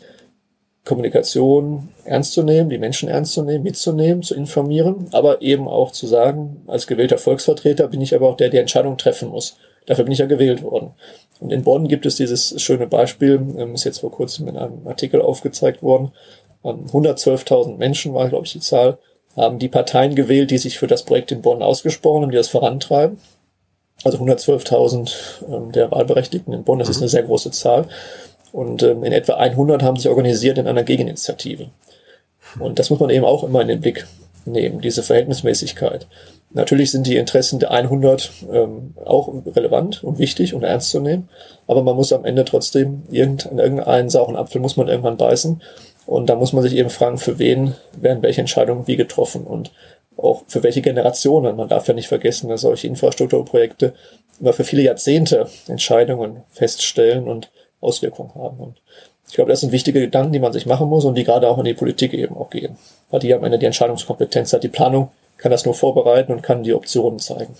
[0.84, 5.92] Kommunikation ernst zu nehmen, die Menschen ernst zu nehmen, mitzunehmen, zu informieren, aber eben auch
[5.92, 9.56] zu sagen, als gewählter Volksvertreter bin ich aber auch der, der Entscheidung treffen muss.
[9.86, 10.92] Dafür bin ich ja gewählt worden.
[11.38, 14.86] Und in Bonn gibt es dieses schöne Beispiel, ähm, ist jetzt vor kurzem in einem
[14.86, 16.12] Artikel aufgezeigt worden.
[16.64, 18.98] 112.000 ähm, Menschen war, glaube ich, die Zahl,
[19.36, 22.48] haben die Parteien gewählt, die sich für das Projekt in Bonn ausgesprochen haben, die das
[22.48, 23.18] vorantreiben.
[24.02, 25.12] Also 112.000
[25.48, 27.04] ähm, der Wahlberechtigten in Bonn, das ist mhm.
[27.04, 27.86] eine sehr große Zahl.
[28.52, 31.68] Und ähm, in etwa 100 haben sich organisiert in einer Gegeninitiative.
[32.58, 34.06] Und das muss man eben auch immer in den Blick
[34.44, 36.06] nehmen, diese Verhältnismäßigkeit.
[36.52, 41.28] Natürlich sind die Interessen der 100 ähm, auch relevant und wichtig und ernst zu nehmen,
[41.68, 45.62] aber man muss am Ende trotzdem irgendeinen, irgendeinen sauren Apfel muss man irgendwann beißen
[46.10, 49.70] und da muss man sich eben fragen, für wen werden welche Entscheidungen wie getroffen und
[50.16, 51.54] auch für welche Generationen.
[51.54, 53.94] Man darf ja nicht vergessen, dass solche Infrastrukturprojekte
[54.40, 58.58] über für viele Jahrzehnte Entscheidungen feststellen und Auswirkungen haben.
[58.58, 58.82] Und
[59.28, 61.58] ich glaube, das sind wichtige Gedanken, die man sich machen muss und die gerade auch
[61.58, 62.76] in die Politik eben auch gehen.
[63.12, 64.64] Weil die am Ende die Entscheidungskompetenz hat.
[64.64, 67.54] Die Planung kann das nur vorbereiten und kann die Optionen zeigen.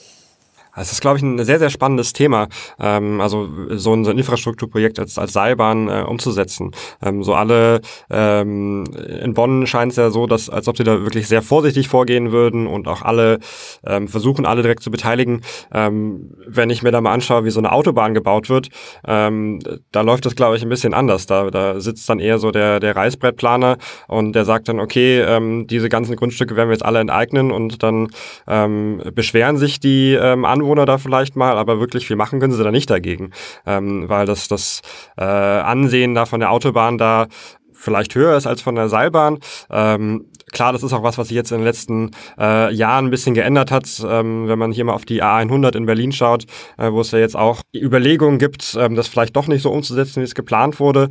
[0.75, 4.19] Das ist, glaube ich, ein sehr, sehr spannendes Thema, ähm, also so ein, so ein
[4.19, 6.71] Infrastrukturprojekt als, als Seilbahn äh, umzusetzen.
[7.03, 7.81] Ähm, so alle,
[8.11, 8.85] ähm,
[9.23, 12.33] in Bonn scheint es ja so, dass, als ob sie da wirklich sehr vorsichtig vorgehen
[12.33, 13.39] würden und auch alle
[13.85, 15.43] ähm, versuchen, alle direkt zu beteiligen.
[15.73, 18.69] Ähm, wenn ich mir da mal anschaue, wie so eine Autobahn gebaut wird,
[19.07, 19.59] ähm,
[19.93, 21.27] da läuft das, glaube ich, ein bisschen anders.
[21.27, 23.79] Da, da sitzt dann eher so der, der Reißbrettplaner
[24.09, 27.83] und der sagt dann, okay, ähm, diese ganzen Grundstücke werden wir jetzt alle enteignen und
[27.83, 28.09] dann
[28.47, 32.63] ähm, beschweren sich die ähm, Anwohner da vielleicht mal, aber wirklich viel machen können sie
[32.63, 33.33] da nicht dagegen,
[33.67, 34.83] ähm, weil das, das
[35.17, 37.27] äh, Ansehen da von der Autobahn da
[37.73, 39.39] vielleicht höher ist als von der Seilbahn.
[39.71, 43.11] Ähm, klar, das ist auch was, was sich jetzt in den letzten äh, Jahren ein
[43.11, 43.89] bisschen geändert hat.
[44.07, 46.45] Ähm, wenn man hier mal auf die A100 in Berlin schaut,
[46.77, 50.21] äh, wo es ja jetzt auch Überlegungen gibt, ähm, das vielleicht doch nicht so umzusetzen,
[50.21, 51.09] wie es geplant wurde.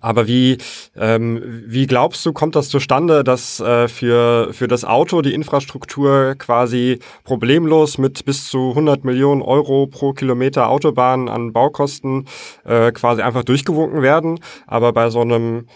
[0.00, 0.58] Aber wie,
[0.96, 6.34] ähm, wie glaubst du, kommt das zustande, dass äh, für, für das Auto die Infrastruktur
[6.38, 12.26] quasi problemlos mit bis zu 100 Millionen Euro pro Kilometer Autobahn an Baukosten
[12.64, 15.66] äh, quasi einfach durchgewunken werden, aber bei so einem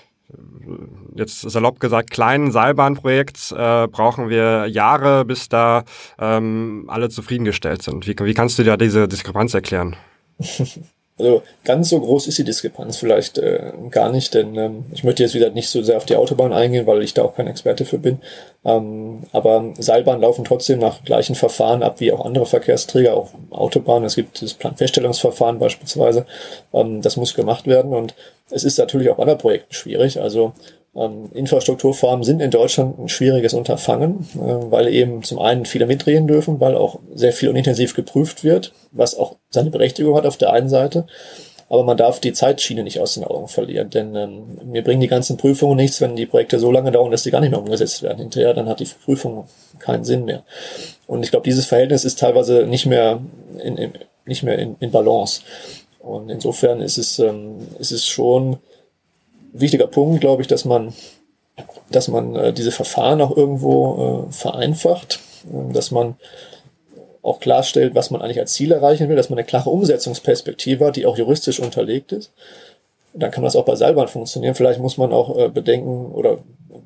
[1.14, 5.84] jetzt salopp gesagt, kleinen Seilbahnprojekt äh, brauchen wir Jahre, bis da
[6.18, 8.06] ähm, alle zufriedengestellt sind.
[8.06, 9.96] Wie, wie kannst du dir diese Diskrepanz erklären?
[11.16, 15.22] Also ganz so groß ist die Diskrepanz vielleicht äh, gar nicht, denn ähm, ich möchte
[15.22, 17.84] jetzt wieder nicht so sehr auf die Autobahn eingehen, weil ich da auch kein Experte
[17.84, 18.18] für bin.
[18.64, 24.06] Ähm, aber Seilbahnen laufen trotzdem nach gleichen Verfahren ab wie auch andere Verkehrsträger, auch Autobahnen.
[24.06, 26.26] Es gibt das Planfeststellungsverfahren beispielsweise.
[26.72, 28.16] Ähm, das muss gemacht werden und
[28.50, 30.20] es ist natürlich auch bei anderen Projekten schwierig.
[30.20, 30.52] Also
[30.96, 34.38] ähm, Infrastrukturfarmen sind in Deutschland ein schwieriges Unterfangen, äh,
[34.70, 38.72] weil eben zum einen viele mitreden dürfen, weil auch sehr viel und intensiv geprüft wird,
[38.92, 41.06] was auch seine Berechtigung hat auf der einen Seite.
[41.68, 45.08] Aber man darf die Zeitschiene nicht aus den Augen verlieren, denn ähm, mir bringen die
[45.08, 48.02] ganzen Prüfungen nichts, wenn die Projekte so lange dauern, dass sie gar nicht mehr umgesetzt
[48.02, 48.18] werden.
[48.18, 50.44] Hinterher dann hat die Prüfung keinen Sinn mehr.
[51.06, 53.20] Und ich glaube, dieses Verhältnis ist teilweise nicht mehr
[53.62, 53.92] in, in
[54.26, 55.42] nicht mehr in, in Balance.
[55.98, 58.58] Und insofern ist es, ähm, ist es schon
[59.54, 60.92] wichtiger Punkt, glaube ich, dass man,
[61.90, 66.16] dass man äh, diese Verfahren auch irgendwo äh, vereinfacht, äh, dass man
[67.22, 70.96] auch klarstellt, was man eigentlich als Ziel erreichen will, dass man eine klare Umsetzungsperspektive hat,
[70.96, 72.32] die auch juristisch unterlegt ist.
[73.14, 74.54] Dann kann das auch bei Seilbahn funktionieren.
[74.54, 76.38] Vielleicht muss man auch äh, bedenken oder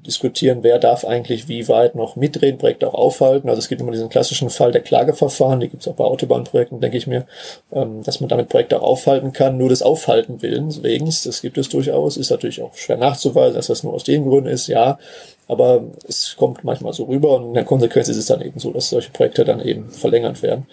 [0.06, 3.48] diskutieren, wer darf eigentlich wie weit noch mitreden, Projekte auch aufhalten.
[3.48, 6.80] Also es gibt immer diesen klassischen Fall der Klageverfahren, die gibt es auch bei Autobahnprojekten,
[6.80, 7.26] denke ich mir,
[7.72, 11.06] ähm, dass man damit Projekte auch aufhalten kann, nur des Aufhalten willens wegen.
[11.06, 14.48] Das gibt es durchaus, ist natürlich auch schwer nachzuweisen, dass das nur aus den Gründen
[14.48, 14.98] ist, ja.
[15.46, 18.70] Aber es kommt manchmal so rüber und in der Konsequenz ist es dann eben so,
[18.70, 20.66] dass solche Projekte dann eben verlängert werden.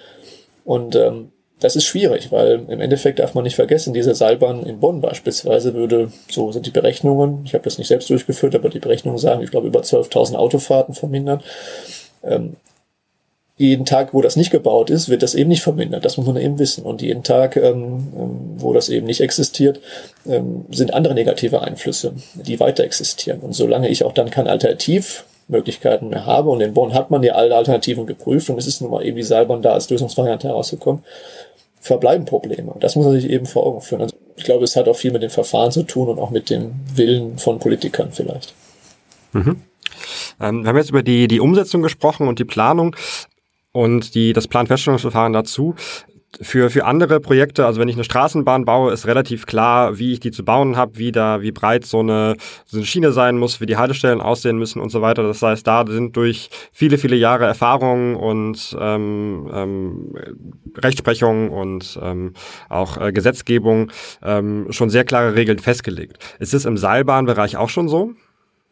[0.66, 4.80] Und ähm, das ist schwierig, weil im Endeffekt darf man nicht vergessen, diese Seilbahn in
[4.80, 8.80] Bonn beispielsweise würde, so sind die Berechnungen, ich habe das nicht selbst durchgeführt, aber die
[8.80, 11.42] Berechnungen sagen, ich glaube, über 12.000 Autofahrten vermindern.
[12.24, 12.58] Ähm,
[13.58, 16.04] jeden Tag, wo das nicht gebaut ist, wird das eben nicht vermindert.
[16.04, 16.84] Das muss man eben wissen.
[16.84, 19.80] Und jeden Tag, ähm, ähm wo das eben nicht existiert,
[20.26, 23.40] ähm, sind andere negative Einflüsse, die weiter existieren.
[23.40, 24.48] Und solange ich auch dann kein
[25.48, 28.82] Alternativmöglichkeiten mehr habe, und in Bonn hat man ja alle Alternativen geprüft und es ist
[28.82, 31.04] nun mal eben die Seilbahn da als Lösungsvariante herausgekommen,
[31.80, 32.72] verbleiben Probleme.
[32.72, 34.02] Und das muss man sich eben vor Augen führen.
[34.02, 36.50] Also ich glaube, es hat auch viel mit den Verfahren zu tun und auch mit
[36.50, 38.54] dem Willen von Politikern vielleicht.
[39.34, 39.62] Mhm.
[40.42, 42.96] Ähm, wir haben jetzt über die, die Umsetzung gesprochen und die Planung
[43.72, 45.76] und die, das Planfeststellungsverfahren dazu
[46.42, 50.20] für, für andere Projekte, also wenn ich eine Straßenbahn baue, ist relativ klar, wie ich
[50.20, 53.62] die zu bauen habe, wie da, wie breit so eine, so eine Schiene sein muss,
[53.62, 55.24] wie die Haltestellen aussehen müssen und so weiter.
[55.24, 60.16] Das heißt, da sind durch viele, viele Jahre Erfahrung und ähm, ähm,
[60.78, 62.34] Rechtsprechung und ähm,
[62.70, 63.92] auch äh, Gesetzgebung
[64.24, 66.18] ähm, schon sehr klare Regeln festgelegt.
[66.40, 68.12] Ist es im Seilbahnbereich auch schon so?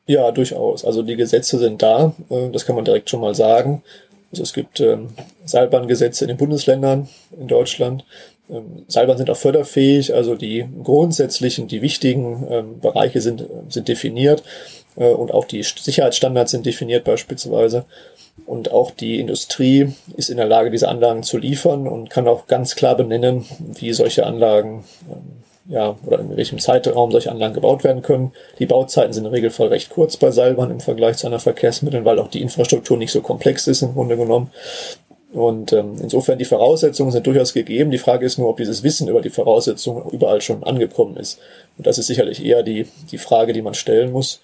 [0.06, 0.84] Ja, durchaus.
[0.84, 3.84] Also die Gesetze sind da, äh, das kann man direkt schon mal sagen.
[4.34, 5.10] Also es gibt ähm,
[5.46, 7.08] Seilbahngesetze in den Bundesländern
[7.40, 8.04] in Deutschland.
[8.50, 14.42] Ähm, Seilbahnen sind auch förderfähig, also die grundsätzlichen, die wichtigen ähm, Bereiche sind, sind definiert
[14.96, 17.86] äh, und auch die Sicherheitsstandards sind definiert beispielsweise.
[18.48, 22.48] Und auch die Industrie ist in der Lage, diese Anlagen zu liefern und kann auch
[22.48, 27.84] ganz klar benennen, wie solche Anlagen ähm, ja, oder in welchem Zeitraum solche Anlagen gebaut
[27.84, 28.34] werden können.
[28.60, 32.20] Die Bauzeiten sind im Regelfall recht kurz bei Seilbahn im Vergleich zu anderen Verkehrsmitteln, weil
[32.20, 34.52] auch die Infrastruktur nicht so komplex ist im Grunde genommen.
[35.34, 37.90] Und ähm, insofern die Voraussetzungen sind durchaus gegeben.
[37.90, 41.40] Die Frage ist nur, ob dieses Wissen über die Voraussetzungen überall schon angekommen ist.
[41.78, 44.42] Und das ist sicherlich eher die, die Frage, die man stellen muss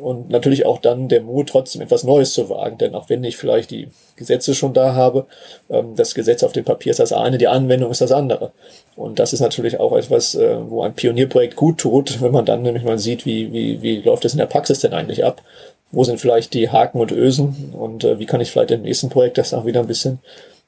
[0.00, 2.78] und natürlich auch dann der Mut, trotzdem etwas Neues zu wagen.
[2.78, 5.26] Denn auch wenn ich vielleicht die Gesetze schon da habe,
[5.70, 8.52] ähm, das Gesetz auf dem Papier ist das eine, die Anwendung ist das andere.
[8.96, 12.62] Und das ist natürlich auch etwas, äh, wo ein Pionierprojekt gut tut, wenn man dann
[12.62, 15.42] nämlich mal sieht, wie, wie, wie läuft es in der Praxis denn eigentlich ab?
[15.94, 19.08] Wo sind vielleicht die Haken und Ösen und äh, wie kann ich vielleicht im nächsten
[19.08, 20.18] Projekt das auch wieder ein bisschen,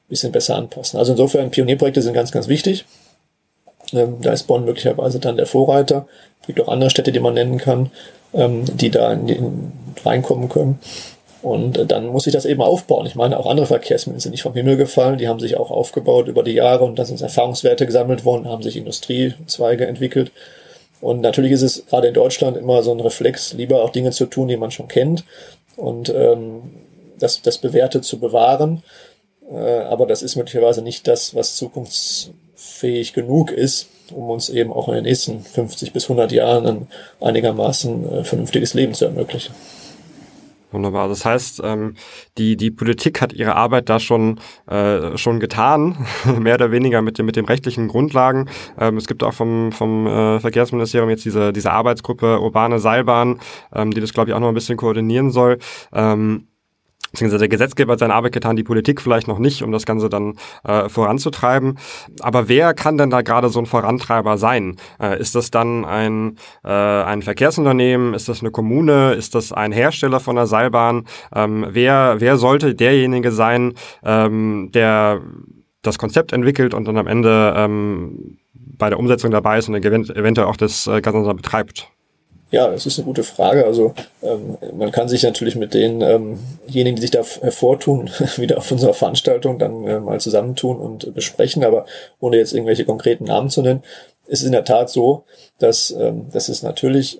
[0.09, 0.99] bisschen besser anpassen?
[0.99, 2.85] Also insofern, Pionierprojekte sind ganz, ganz wichtig.
[3.93, 6.07] Ähm, da ist Bonn möglicherweise dann der Vorreiter.
[6.41, 7.91] Es gibt auch andere Städte, die man nennen kann
[8.33, 9.71] ähm, die da in, in,
[10.03, 10.79] reinkommen können.
[11.41, 13.05] Und äh, dann muss ich das eben aufbauen.
[13.05, 15.17] Ich meine, auch andere Verkehrsmittel sind nicht vom Himmel gefallen.
[15.17, 18.63] Die haben sich auch aufgebaut über die Jahre und da sind Erfahrungswerte gesammelt worden, haben
[18.63, 20.31] sich Industriezweige entwickelt.
[21.01, 24.25] Und natürlich ist es gerade in Deutschland immer so ein Reflex, lieber auch Dinge zu
[24.25, 25.23] tun, die man schon kennt
[25.75, 26.73] und ähm,
[27.19, 28.83] das, das Bewährte zu bewahren.
[29.49, 34.87] Äh, aber das ist möglicherweise nicht das, was zukunftsfähig genug ist, um uns eben auch
[34.89, 36.87] in den nächsten 50 bis 100 Jahren ein
[37.21, 39.53] einigermaßen äh, vernünftiges Leben zu ermöglichen.
[40.71, 41.07] Wunderbar.
[41.07, 41.93] Das heißt, ähm,
[42.37, 46.05] die, die Politik hat ihre Arbeit da schon, äh, schon getan,
[46.39, 48.49] mehr oder weniger mit dem, mit dem rechtlichen Grundlagen.
[48.77, 53.39] Ähm, es gibt auch vom, vom äh, Verkehrsministerium jetzt diese, diese Arbeitsgruppe Urbane Seilbahn,
[53.73, 55.57] ähm, die das, glaube ich, auch noch ein bisschen koordinieren soll.
[55.93, 56.47] Ähm,
[57.17, 60.07] beziehungsweise der Gesetzgeber hat seine Arbeit getan, die Politik vielleicht noch nicht, um das Ganze
[60.07, 61.79] dann äh, voranzutreiben.
[62.19, 64.75] Aber wer kann denn da gerade so ein Vorantreiber sein?
[65.01, 68.13] Äh, ist das dann ein, äh, ein Verkehrsunternehmen?
[68.13, 69.13] Ist das eine Kommune?
[69.13, 71.05] Ist das ein Hersteller von der Seilbahn?
[71.33, 75.21] Ähm, wer, wer sollte derjenige sein, ähm, der
[75.81, 80.47] das Konzept entwickelt und dann am Ende ähm, bei der Umsetzung dabei ist und eventuell
[80.47, 81.87] auch das äh, Ganze betreibt?
[82.49, 83.65] Ja, das ist eine gute Frage.
[83.65, 86.39] Also ähm, man kann sich natürlich mit denjenigen,
[86.73, 91.65] ähm die sich da hervortun, wieder auf unserer Veranstaltung dann äh, mal zusammentun und besprechen,
[91.65, 91.85] aber
[92.19, 93.83] ohne jetzt irgendwelche konkreten Namen zu nennen,
[94.27, 95.25] ist es in der Tat so,
[95.59, 97.19] dass, ähm, dass es natürlich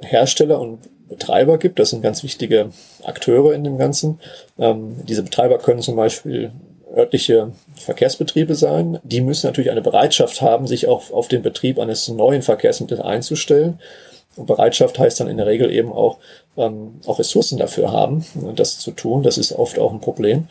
[0.00, 1.78] Hersteller und Betreiber gibt.
[1.78, 2.70] Das sind ganz wichtige
[3.04, 4.18] Akteure in dem Ganzen.
[4.58, 6.52] Ähm, diese Betreiber können zum Beispiel
[6.94, 8.98] örtliche Verkehrsbetriebe sein.
[9.02, 13.78] Die müssen natürlich eine Bereitschaft haben, sich auch auf den Betrieb eines neuen Verkehrsmittels einzustellen.
[14.36, 16.18] Und Bereitschaft heißt dann in der Regel eben auch,
[16.56, 18.24] ähm, auch Ressourcen dafür haben,
[18.56, 19.22] das zu tun.
[19.22, 20.48] Das ist oft auch ein Problem.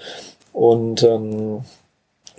[0.53, 1.63] Und ähm,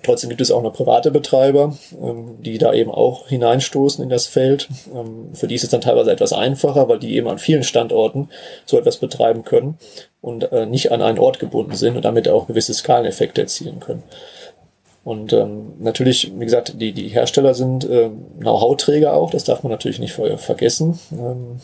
[0.02, 4.26] trotzdem gibt es auch noch private Betreiber, ähm, die da eben auch hineinstoßen in das
[4.26, 4.68] Feld.
[4.94, 8.28] Ähm, für die ist es dann teilweise etwas einfacher, weil die eben an vielen Standorten
[8.66, 9.78] so etwas betreiben können
[10.20, 14.02] und äh, nicht an einen Ort gebunden sind und damit auch gewisse Skaleneffekte erzielen können.
[15.04, 19.72] Und ähm, natürlich, wie gesagt, die, die Hersteller sind äh, Know-how-Träger auch, das darf man
[19.72, 20.98] natürlich nicht vergessen.
[21.10, 21.60] Ähm,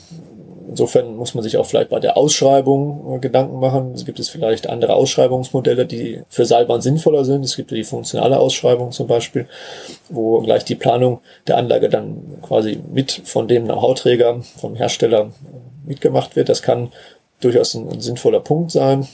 [0.68, 3.92] insofern muss man sich auch vielleicht bei der Ausschreibung äh, Gedanken machen.
[3.94, 7.44] Es gibt es vielleicht andere Ausschreibungsmodelle, die für Seilbahn sinnvoller sind.
[7.44, 9.46] Es gibt die funktionale Ausschreibung zum Beispiel,
[10.08, 15.88] wo gleich die Planung der Anlage dann quasi mit von dem Know-how-Träger, vom Hersteller äh,
[15.88, 16.48] mitgemacht wird.
[16.48, 16.90] Das kann
[17.40, 19.06] durchaus ein, ein sinnvoller Punkt sein.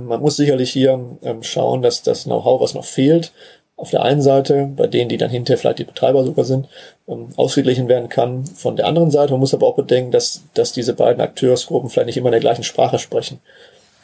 [0.00, 3.30] Man muss sicherlich hier ähm, schauen, dass das Know-how, was noch fehlt,
[3.76, 6.66] auf der einen Seite, bei denen, die dann hinterher vielleicht die Betreiber sogar sind,
[7.08, 8.46] ähm, ausgeglichen werden kann.
[8.46, 12.06] Von der anderen Seite, man muss aber auch bedenken, dass, dass diese beiden Akteursgruppen vielleicht
[12.06, 13.40] nicht immer in der gleichen Sprache sprechen.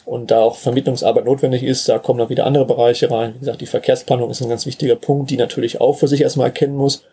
[0.05, 3.33] Und da auch Vermittlungsarbeit notwendig ist, da kommen dann wieder andere Bereiche rein.
[3.35, 6.47] Wie gesagt, die Verkehrsplanung ist ein ganz wichtiger Punkt, die natürlich auch für sich erstmal
[6.47, 7.03] erkennen muss,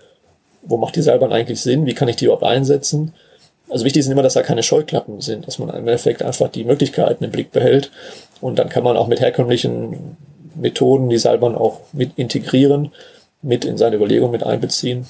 [0.63, 3.15] wo macht die Seilbahn eigentlich Sinn, wie kann ich die überhaupt einsetzen
[3.69, 6.65] also wichtig ist immer, dass da keine Scheuklappen sind, dass man im Endeffekt einfach die
[6.65, 7.91] Möglichkeiten im Blick behält.
[8.41, 10.17] Und dann kann man auch mit herkömmlichen
[10.55, 12.93] Methoden die Seilbahn auch mit integrieren,
[13.43, 15.07] mit in seine Überlegung mit einbeziehen.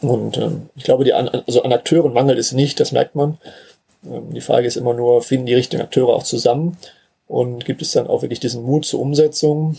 [0.00, 3.38] Und ähm, ich glaube, die an, also an Akteuren mangelt es nicht, das merkt man.
[4.04, 6.76] Ähm, die Frage ist immer nur, finden die richtigen Akteure auch zusammen?
[7.26, 9.78] Und gibt es dann auch wirklich diesen Mut zur Umsetzung,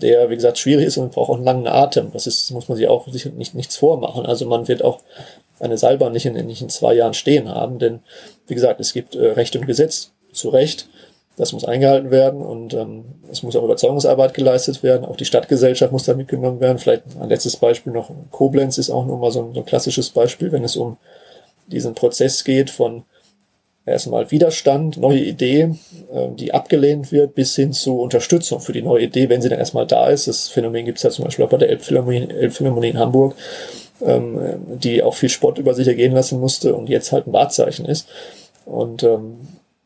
[0.00, 2.12] der, wie gesagt, schwierig ist und braucht auch einen langen Atem.
[2.12, 4.26] Das ist, muss man sich auch sicher nicht, nichts vormachen.
[4.26, 5.00] Also man wird auch
[5.58, 8.00] eine Seilbahn nicht in, nicht in zwei Jahren stehen haben, denn,
[8.46, 10.88] wie gesagt, es gibt äh, Recht und Gesetz zu Recht.
[11.36, 15.04] Das muss eingehalten werden und ähm, es muss auch Überzeugungsarbeit geleistet werden.
[15.04, 16.78] Auch die Stadtgesellschaft muss da mitgenommen werden.
[16.78, 18.10] Vielleicht ein letztes Beispiel noch.
[18.30, 20.96] Koblenz ist auch nochmal so ein, so ein klassisches Beispiel, wenn es um
[21.66, 23.02] diesen Prozess geht von
[23.86, 25.74] erstmal Widerstand, neue Idee,
[26.12, 29.58] äh, die abgelehnt wird, bis hin zu Unterstützung für die neue Idee, wenn sie dann
[29.58, 30.28] erstmal da ist.
[30.28, 33.34] Das Phänomen gibt es ja zum Beispiel auch bei der Elbphilharmonie, Elbphilharmonie in Hamburg,
[34.02, 37.86] ähm, die auch viel Spott über sich ergehen lassen musste und jetzt halt ein Wahrzeichen
[37.86, 38.08] ist.
[38.64, 39.38] Und ähm,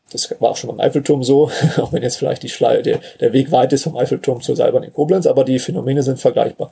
[0.09, 3.33] das war auch schon beim Eiffelturm so, auch wenn jetzt vielleicht die Schleier, der, der
[3.33, 6.71] Weg weit ist vom Eiffelturm zur Seilbahn in Koblenz, aber die Phänomene sind vergleichbar.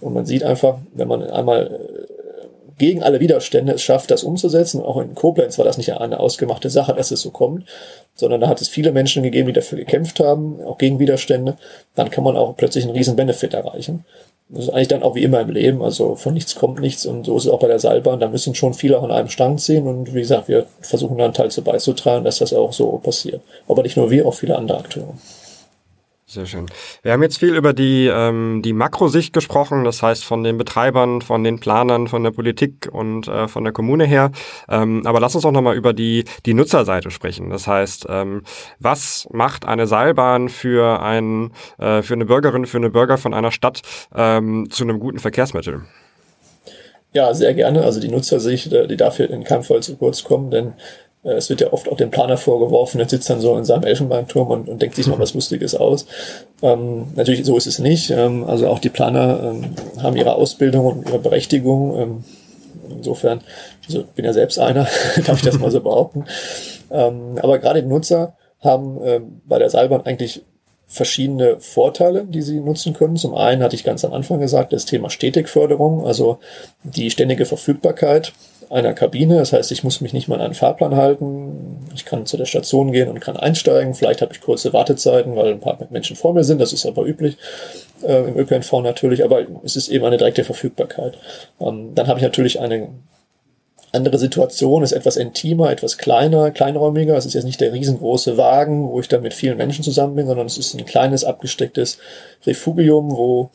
[0.00, 2.14] Und man sieht einfach, wenn man einmal äh,
[2.78, 6.70] gegen alle Widerstände es schafft, das umzusetzen, auch in Koblenz war das nicht eine ausgemachte
[6.70, 7.64] Sache, dass es so kommt,
[8.16, 11.56] sondern da hat es viele Menschen gegeben, die dafür gekämpft haben, auch gegen Widerstände,
[11.94, 14.04] dann kann man auch plötzlich einen riesen Benefit erreichen.
[14.50, 17.24] Das ist eigentlich dann auch wie immer im Leben, also von nichts kommt nichts und
[17.24, 18.20] so ist es auch bei der Seilbahn.
[18.20, 21.24] Da müssen schon viele auch an einem Strang ziehen und wie gesagt, wir versuchen da
[21.24, 23.40] einen Teil zu beizutragen, dass das auch so passiert.
[23.68, 25.14] Aber nicht nur wir, auch viele andere Akteure.
[26.26, 26.66] Sehr schön.
[27.02, 31.20] Wir haben jetzt viel über die, ähm, die Makrosicht gesprochen, das heißt von den Betreibern,
[31.20, 34.30] von den Planern, von der Politik und äh, von der Kommune her.
[34.70, 37.50] Ähm, aber lass uns auch nochmal über die, die Nutzerseite sprechen.
[37.50, 38.42] Das heißt, ähm,
[38.78, 43.52] was macht eine Seilbahn für, ein, äh, für eine Bürgerin, für eine Bürger von einer
[43.52, 43.82] Stadt
[44.14, 45.82] ähm, zu einem guten Verkehrsmittel?
[47.12, 47.84] Ja, sehr gerne.
[47.84, 50.72] Also die Nutzersicht, äh, die darf hier in keinem Fall zu kurz kommen, denn
[51.24, 54.48] es wird ja oft auch dem Planer vorgeworfen, der sitzt dann so in seinem Elfenbeinturm
[54.48, 56.06] und, und denkt sich noch was Lustiges aus.
[56.62, 58.10] Ähm, natürlich, so ist es nicht.
[58.10, 62.00] Ähm, also auch die Planer ähm, haben ihre Ausbildung und ihre Berechtigung.
[62.00, 62.24] Ähm,
[62.90, 63.40] insofern,
[63.86, 64.86] also bin ja selbst einer,
[65.26, 66.26] darf ich das mal so behaupten.
[66.90, 70.42] Ähm, aber gerade die Nutzer haben ähm, bei der Seilbahn eigentlich
[70.94, 73.16] verschiedene Vorteile, die sie nutzen können.
[73.16, 76.38] Zum einen hatte ich ganz am Anfang gesagt, das Thema Stetigförderung, also
[76.84, 78.32] die ständige Verfügbarkeit
[78.70, 79.36] einer Kabine.
[79.38, 81.88] Das heißt, ich muss mich nicht mal an einen Fahrplan halten.
[81.94, 83.94] Ich kann zu der Station gehen und kann einsteigen.
[83.94, 86.60] Vielleicht habe ich kurze Wartezeiten, weil ein paar Menschen vor mir sind.
[86.60, 87.36] Das ist aber üblich
[88.02, 89.24] äh, im ÖPNV natürlich.
[89.24, 91.18] Aber es ist eben eine direkte Verfügbarkeit.
[91.60, 92.88] Ähm, dann habe ich natürlich eine
[93.94, 97.16] andere Situation, ist etwas intimer, etwas kleiner, kleinräumiger.
[97.16, 100.26] Es ist jetzt nicht der riesengroße Wagen, wo ich dann mit vielen Menschen zusammen bin,
[100.26, 101.98] sondern es ist ein kleines, abgestecktes
[102.46, 103.50] Refugium, wo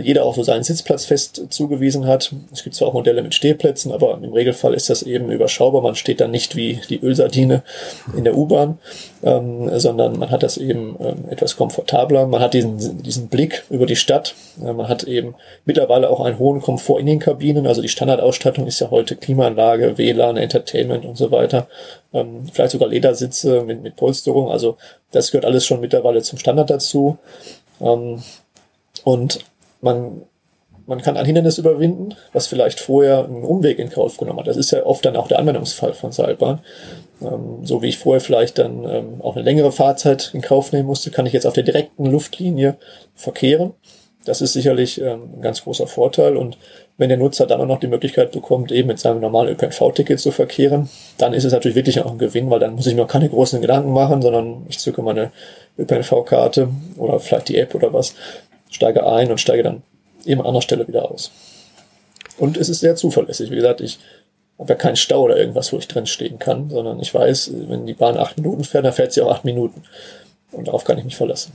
[0.00, 2.32] jeder auch so seinen Sitzplatz fest zugewiesen hat.
[2.52, 5.82] Es gibt zwar auch Modelle mit Stehplätzen, aber im Regelfall ist das eben überschaubar.
[5.82, 7.62] Man steht dann nicht wie die Ölsardine
[8.16, 8.78] in der U-Bahn,
[9.22, 12.26] ähm, sondern man hat das eben ähm, etwas komfortabler.
[12.26, 14.34] Man hat diesen, diesen Blick über die Stadt.
[14.60, 15.34] Äh, man hat eben
[15.64, 17.66] mittlerweile auch einen hohen Komfort in den Kabinen.
[17.66, 21.68] Also die Standardausstattung ist ja heute Klimaanlage, WLAN, Entertainment und so weiter.
[22.12, 24.50] Ähm, vielleicht sogar Ledersitze mit, mit Polsterung.
[24.50, 24.76] Also
[25.10, 27.18] das gehört alles schon mittlerweile zum Standard dazu.
[27.80, 28.22] Ähm,
[29.04, 29.40] und
[29.80, 30.22] man,
[30.86, 34.46] man kann ein Hindernis überwinden, was vielleicht vorher einen Umweg in Kauf genommen hat.
[34.46, 36.60] Das ist ja oft dann auch der Anwendungsfall von Seilbahn.
[37.22, 40.86] Ähm, so wie ich vorher vielleicht dann ähm, auch eine längere Fahrzeit in Kauf nehmen
[40.86, 42.76] musste, kann ich jetzt auf der direkten Luftlinie
[43.14, 43.74] verkehren.
[44.24, 46.36] Das ist sicherlich ähm, ein ganz großer Vorteil.
[46.36, 46.56] Und
[46.96, 50.30] wenn der Nutzer dann auch noch die Möglichkeit bekommt, eben mit seinem normalen ÖPNV-Ticket zu
[50.30, 53.08] verkehren, dann ist es natürlich wirklich auch ein Gewinn, weil dann muss ich mir auch
[53.08, 55.30] keine großen Gedanken machen, sondern ich zücke meine
[55.78, 58.14] ÖPNV-Karte oder vielleicht die App oder was,
[58.70, 59.82] steige ein und steige dann
[60.24, 61.30] eben an anderer Stelle wieder aus.
[62.38, 63.50] Und es ist sehr zuverlässig.
[63.50, 63.98] Wie gesagt, ich
[64.58, 67.86] habe ja keinen Stau oder irgendwas, wo ich drin stehen kann, sondern ich weiß, wenn
[67.86, 69.82] die Bahn acht Minuten fährt, dann fährt sie auch acht Minuten.
[70.52, 71.52] Und darauf kann ich mich verlassen.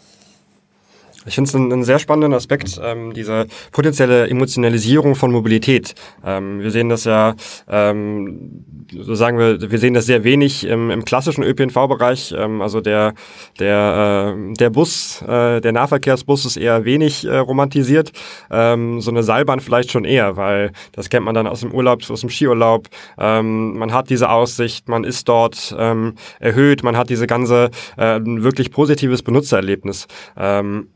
[1.25, 5.93] Ich finde es einen, einen, sehr spannenden Aspekt, ähm, diese potenzielle Emotionalisierung von Mobilität.
[6.25, 7.35] Ähm, wir sehen das ja,
[7.67, 12.33] ähm, so sagen wir, wir sehen das sehr wenig im, im klassischen ÖPNV-Bereich.
[12.37, 13.13] Ähm, also der,
[13.59, 18.11] der, äh, der Bus, äh, der Nahverkehrsbus ist eher wenig äh, romantisiert.
[18.49, 22.09] Ähm, so eine Seilbahn vielleicht schon eher, weil das kennt man dann aus dem Urlaub,
[22.09, 22.87] aus dem Skiurlaub.
[23.17, 28.19] Ähm, man hat diese Aussicht, man ist dort ähm, erhöht, man hat diese ganze äh,
[28.23, 30.07] wirklich positives Benutzererlebnis.
[30.37, 30.87] Ähm,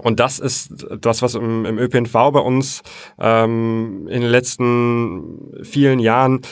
[0.00, 2.82] und das ist das, was im, im ÖPNV bei uns
[3.18, 6.42] ähm, in den letzten vielen Jahren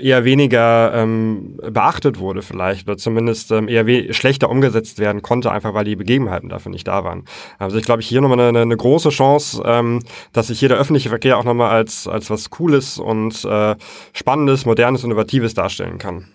[0.00, 5.74] eher weniger ähm, beachtet wurde vielleicht oder zumindest ähm, eher schlechter umgesetzt werden konnte, einfach
[5.74, 7.24] weil die Begebenheiten dafür nicht da waren.
[7.58, 10.00] Also ich glaube, ich hier nochmal eine, eine große Chance, ähm,
[10.32, 13.76] dass sich hier der öffentliche Verkehr auch nochmal als, als was Cooles und äh,
[14.12, 16.26] Spannendes, Modernes, Innovatives darstellen kann.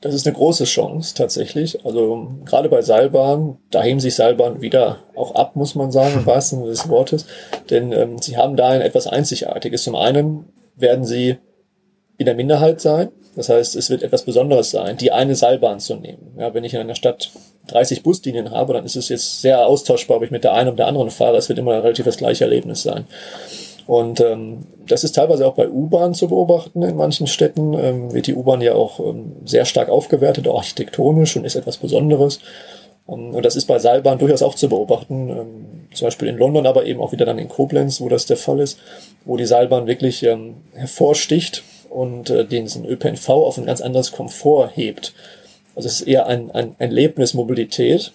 [0.00, 1.84] Das ist eine große Chance tatsächlich.
[1.84, 6.26] Also gerade bei Seilbahnen, da heben sich Seilbahnen wieder auch ab, muss man sagen, im
[6.26, 7.26] wahrsten Sinne des Wortes.
[7.70, 9.82] Denn ähm, sie haben da ein etwas Einzigartiges.
[9.82, 10.46] Zum einen
[10.76, 11.38] werden sie
[12.16, 13.10] in der Minderheit sein.
[13.34, 16.34] Das heißt, es wird etwas Besonderes sein, die eine Seilbahn zu nehmen.
[16.38, 17.30] Ja, wenn ich in einer Stadt
[17.68, 20.78] 30 Buslinien habe, dann ist es jetzt sehr austauschbar, ob ich mit der einen oder
[20.78, 21.36] der anderen fahre.
[21.36, 23.06] Es wird immer relativ das gleiche Erlebnis sein.
[23.86, 26.82] Und ähm, das ist teilweise auch bei U-Bahn zu beobachten.
[26.82, 31.36] In manchen Städten ähm, wird die U-Bahn ja auch ähm, sehr stark aufgewertet, auch architektonisch
[31.36, 32.40] und ist etwas Besonderes.
[33.08, 35.28] Ähm, und das ist bei Seilbahn durchaus auch zu beobachten.
[35.30, 38.36] Ähm, zum Beispiel in London, aber eben auch wieder dann in Koblenz, wo das der
[38.36, 38.78] Fall ist,
[39.24, 44.70] wo die Seilbahn wirklich ähm, hervorsticht und äh, den ÖPNV auf ein ganz anderes Komfort
[44.74, 45.14] hebt.
[45.74, 48.12] Also es ist eher ein, ein, ein Erlebnis Mobilität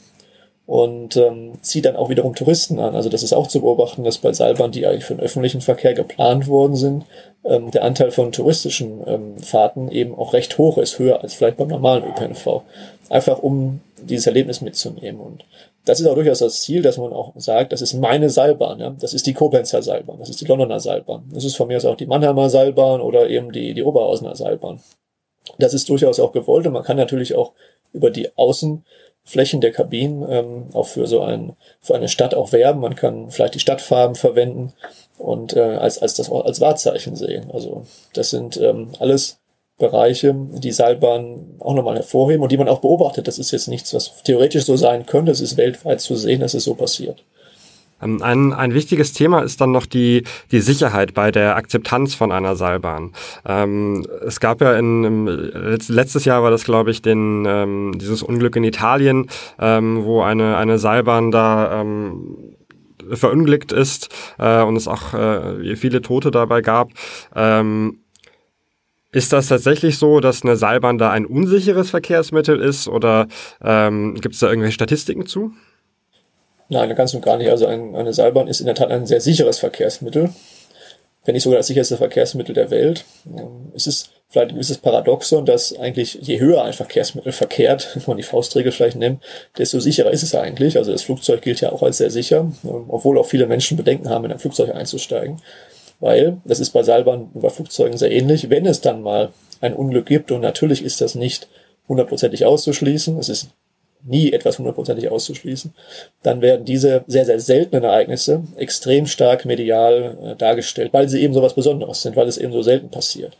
[0.65, 2.95] und ähm, zieht dann auch wiederum Touristen an.
[2.95, 5.93] Also das ist auch zu beobachten, dass bei Seilbahnen, die eigentlich für den öffentlichen Verkehr
[5.93, 7.05] geplant worden sind,
[7.43, 11.57] ähm, der Anteil von touristischen ähm, Fahrten eben auch recht hoch ist, höher als vielleicht
[11.57, 12.61] beim normalen ÖPNV.
[13.09, 15.19] Einfach um dieses Erlebnis mitzunehmen.
[15.19, 15.43] Und
[15.85, 18.79] das ist auch durchaus das Ziel, dass man auch sagt, das ist meine Seilbahn.
[18.79, 18.95] Ja?
[18.97, 21.29] Das ist die Koblenzer Seilbahn, das ist die Londoner Seilbahn.
[21.33, 24.79] Das ist von mir aus auch die Mannheimer Seilbahn oder eben die, die Oberhausener Seilbahn.
[25.59, 27.51] Das ist durchaus auch gewollt und man kann natürlich auch
[27.91, 28.29] über die
[29.23, 32.81] Außenflächen der Kabinen ähm, auch für so ein, für eine Stadt auch werben.
[32.81, 34.73] Man kann vielleicht die Stadtfarben verwenden
[35.17, 37.49] und äh, als, als das als Wahrzeichen sehen.
[37.51, 39.37] Also das sind ähm, alles
[39.77, 43.27] Bereiche, die Seilbahn auch nochmal hervorheben und die man auch beobachtet.
[43.27, 45.31] Das ist jetzt nichts, was theoretisch so sein könnte.
[45.31, 47.23] Es ist weltweit zu sehen, dass es so passiert.
[48.03, 52.31] Ähm, ein, ein wichtiges Thema ist dann noch die, die Sicherheit bei der Akzeptanz von
[52.31, 53.11] einer Seilbahn.
[53.45, 55.27] Ähm, es gab ja in,
[55.87, 59.27] letztes Jahr war das, glaube ich, den, ähm, dieses Unglück in Italien,
[59.59, 62.55] ähm, wo eine, eine Seilbahn da ähm,
[63.11, 66.91] verunglückt ist äh, und es auch äh, viele Tote dabei gab.
[67.35, 67.99] Ähm,
[69.11, 73.27] ist das tatsächlich so, dass eine Seilbahn da ein unsicheres Verkehrsmittel ist oder
[73.61, 75.53] ähm, gibt es da irgendwelche Statistiken zu?
[76.69, 77.49] Nein, ganz und gar nicht.
[77.49, 80.29] Also ein, eine Seilbahn ist in der Tat ein sehr sicheres Verkehrsmittel,
[81.25, 83.05] wenn nicht sogar das sicherste Verkehrsmittel der Welt.
[83.27, 88.03] Ähm, es ist vielleicht ein gewisses Paradoxon, dass eigentlich je höher ein Verkehrsmittel verkehrt, wenn
[88.07, 89.23] man die Faustregel vielleicht nimmt,
[89.57, 90.77] desto sicherer ist es eigentlich.
[90.77, 94.09] Also das Flugzeug gilt ja auch als sehr sicher, ähm, obwohl auch viele Menschen Bedenken
[94.09, 95.41] haben, in ein Flugzeug einzusteigen
[96.03, 99.73] weil das ist bei Seilbahnen und bei Flugzeugen sehr ähnlich, wenn es dann mal ein
[99.73, 101.47] Unglück gibt und natürlich ist das nicht
[101.87, 103.47] hundertprozentig auszuschließen, es ist
[104.05, 105.73] nie etwas hundertprozentig auszuschließen,
[106.23, 111.33] dann werden diese sehr, sehr seltenen Ereignisse extrem stark medial äh, dargestellt, weil sie eben
[111.33, 113.37] so was Besonderes sind, weil es eben so selten passiert.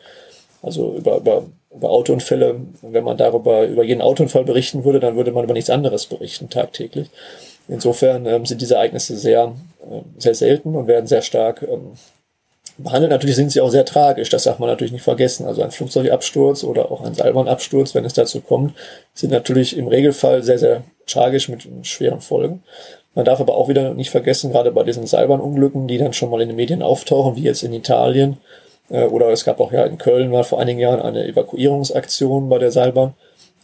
[0.61, 1.45] Also über, über,
[1.76, 5.70] über Autounfälle, wenn man darüber, über jeden Autounfall berichten würde, dann würde man über nichts
[5.70, 7.09] anderes berichten tagtäglich.
[7.68, 11.93] Insofern ähm, sind diese Ereignisse sehr, äh, sehr selten und werden sehr stark ähm,
[12.78, 13.12] behandelt.
[13.12, 15.46] Natürlich sind sie auch sehr tragisch, das darf man natürlich nicht vergessen.
[15.46, 18.74] Also ein Flugzeugabsturz oder auch ein Seilbahnabsturz, wenn es dazu kommt,
[19.14, 22.64] sind natürlich im Regelfall sehr, sehr tragisch mit schweren Folgen.
[23.16, 26.42] Man darf aber auch wieder nicht vergessen, gerade bei diesen Seilbahnunglücken, die dann schon mal
[26.42, 28.38] in den Medien auftauchen, wie jetzt in Italien,
[28.90, 32.58] äh, oder es gab auch ja in Köln mal vor einigen Jahren eine Evakuierungsaktion bei
[32.58, 33.14] der Seilbahn.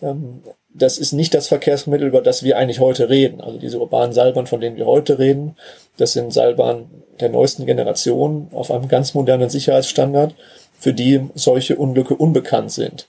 [0.02, 0.42] Ähm,
[0.72, 3.42] das ist nicht das Verkehrsmittel, über das wir eigentlich heute reden.
[3.42, 5.56] Also diese urbanen Seilbahnen, von denen wir heute reden,
[5.98, 10.36] das sind Seilbahnen der neuesten Generation auf einem ganz modernen Sicherheitsstandard,
[10.78, 13.08] für die solche Unglücke unbekannt sind.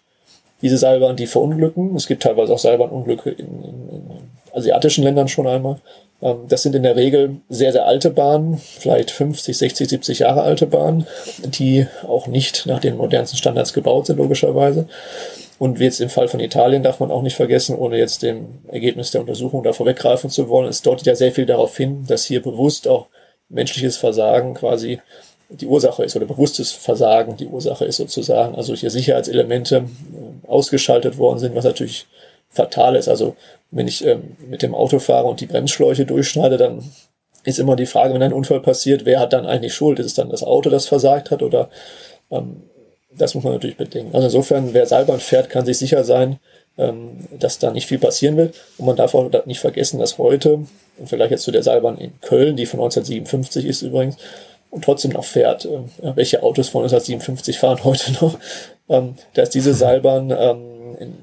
[0.62, 4.03] Diese Seilbahnen, die verunglücken, es gibt teilweise auch Seilbahnunglücke in, in, in
[4.53, 5.78] asiatischen Ländern schon einmal,
[6.22, 10.43] ähm, das sind in der Regel sehr, sehr alte Bahnen, vielleicht 50, 60, 70 Jahre
[10.43, 11.07] alte Bahnen,
[11.45, 14.86] die auch nicht nach den modernsten Standards gebaut sind, logischerweise.
[15.61, 18.61] Und wie jetzt im Fall von Italien darf man auch nicht vergessen, ohne jetzt dem
[18.69, 22.25] Ergebnis der Untersuchung da vorweggreifen zu wollen, es deutet ja sehr viel darauf hin, dass
[22.25, 23.09] hier bewusst auch
[23.51, 25.01] menschliches Versagen quasi
[25.51, 28.55] die Ursache ist oder bewusstes Versagen die Ursache ist sozusagen.
[28.55, 32.07] Also hier Sicherheitselemente äh, ausgeschaltet worden sind, was natürlich
[32.49, 33.11] fatal ist.
[33.11, 33.37] Also
[33.71, 36.91] wenn ich ähm, mit dem Auto fahre und die Bremsschläuche durchschneide, dann
[37.45, 39.99] ist immer die Frage, wenn ein Unfall passiert, wer hat dann eigentlich Schuld?
[39.99, 41.69] Ist es dann das Auto, das versagt hat oder
[42.31, 42.63] ähm,
[43.17, 44.15] das muss man natürlich bedenken.
[44.15, 46.39] Also insofern, wer Seilbahn fährt, kann sich sicher sein,
[46.79, 48.55] ähm, dass da nicht viel passieren wird.
[48.79, 50.61] Und man darf auch nicht vergessen, dass heute,
[50.99, 54.17] im Vergleich jetzt zu der Seilbahn in Köln, die von 1957 ist übrigens,
[54.71, 55.81] und trotzdem noch fährt, äh,
[56.15, 58.39] welche Autos von 1957 fahren heute noch,
[58.89, 61.15] ähm, dass diese Seilbahn ähm, in,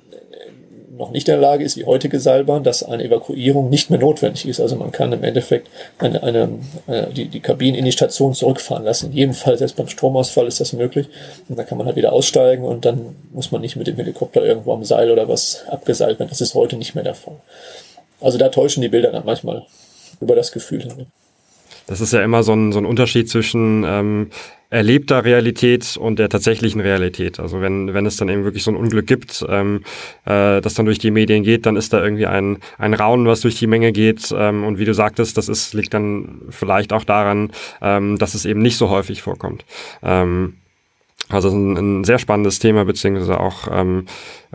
[0.98, 4.48] noch nicht in der Lage ist, wie heutige Seilbahn, dass eine Evakuierung nicht mehr notwendig
[4.48, 4.60] ist.
[4.60, 5.70] Also man kann im Endeffekt
[6.00, 6.50] eine, eine,
[6.88, 9.08] eine, die, die Kabinen in die Station zurückfahren lassen.
[9.08, 11.08] In jedem Fall, selbst beim Stromausfall ist das möglich.
[11.48, 14.43] Und dann kann man halt wieder aussteigen und dann muss man nicht mit dem Helikopter
[14.43, 16.30] irgendwo am Seil oder was abgeseilt werden.
[16.30, 17.38] Das ist heute nicht mehr der Fall.
[18.20, 19.66] Also da täuschen die Bilder dann manchmal
[20.20, 21.08] über das Gefühl hin.
[21.88, 24.28] Das ist ja immer so ein, so ein Unterschied zwischen ähm,
[24.70, 27.40] erlebter Realität und der tatsächlichen Realität.
[27.40, 29.84] Also wenn, wenn es dann eben wirklich so ein Unglück gibt, ähm,
[30.26, 33.42] äh, das dann durch die Medien geht, dann ist da irgendwie ein, ein Raunen, was
[33.42, 34.34] durch die Menge geht.
[34.38, 38.46] Ähm, und wie du sagtest, das ist, liegt dann vielleicht auch daran, ähm, dass es
[38.46, 39.64] eben nicht so häufig vorkommt.
[40.04, 40.56] Ähm,
[41.30, 44.06] Also ein, ein sehr spannendes Thema, beziehungsweise auch, ähm,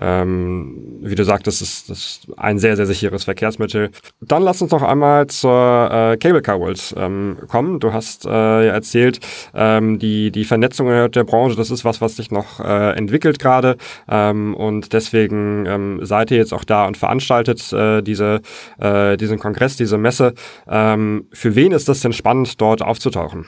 [0.00, 3.90] ähm, wie du sagtest, ist, ist ein sehr, sehr sicheres Verkehrsmittel.
[4.22, 7.78] Dann lass uns noch einmal zur äh, Cable Car World ähm, kommen.
[7.78, 9.20] Du hast äh, ja erzählt,
[9.54, 13.76] ähm, die, die Vernetzung der Branche, das ist was, was sich noch äh, entwickelt gerade.
[14.08, 18.40] Ähm, und deswegen ähm, seid ihr jetzt auch da und veranstaltet äh, diese,
[18.78, 20.32] äh, diesen Kongress, diese Messe.
[20.66, 23.46] Ähm, für wen ist das denn spannend, dort aufzutauchen?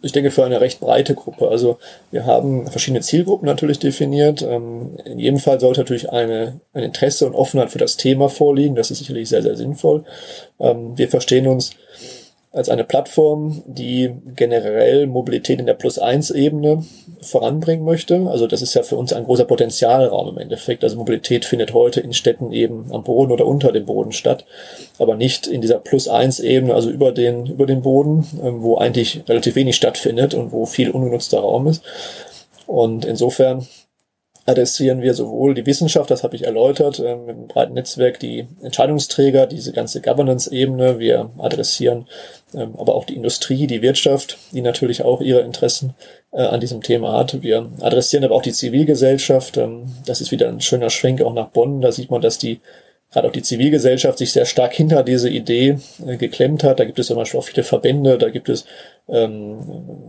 [0.00, 1.48] Ich denke, für eine recht breite Gruppe.
[1.48, 1.78] Also
[2.10, 4.42] wir haben verschiedene Zielgruppen natürlich definiert.
[4.42, 8.76] Ähm, in jedem Fall sollte natürlich eine, ein Interesse und Offenheit für das Thema vorliegen.
[8.76, 10.04] Das ist sicherlich sehr, sehr sinnvoll.
[10.60, 11.72] Ähm, wir verstehen uns
[12.58, 16.84] als eine Plattform, die generell Mobilität in der Plus-1-Ebene
[17.22, 18.28] voranbringen möchte.
[18.28, 20.82] Also das ist ja für uns ein großer Potenzialraum im Endeffekt.
[20.82, 24.44] Also Mobilität findet heute in Städten eben am Boden oder unter dem Boden statt,
[24.98, 29.54] aber nicht in dieser Plus-1-Ebene, also über den, über den Boden, ähm, wo eigentlich relativ
[29.54, 31.84] wenig stattfindet und wo viel ungenutzter Raum ist.
[32.66, 33.66] Und insofern
[34.48, 38.46] adressieren wir sowohl die Wissenschaft, das habe ich erläutert, äh, mit einem breiten Netzwerk, die
[38.62, 40.98] Entscheidungsträger, diese ganze Governance-Ebene.
[40.98, 42.06] Wir adressieren
[42.54, 45.94] ähm, aber auch die Industrie, die Wirtschaft, die natürlich auch ihre Interessen
[46.32, 47.42] äh, an diesem Thema hat.
[47.42, 49.58] Wir adressieren aber auch die Zivilgesellschaft.
[49.58, 51.82] Ähm, das ist wieder ein schöner Schwenk auch nach Bonn.
[51.82, 52.60] Da sieht man, dass die
[53.12, 56.80] gerade auch die Zivilgesellschaft sich sehr stark hinter diese Idee äh, geklemmt hat.
[56.80, 58.66] Da gibt es zum Beispiel auch viele Verbände, da gibt es
[59.08, 59.58] ähm,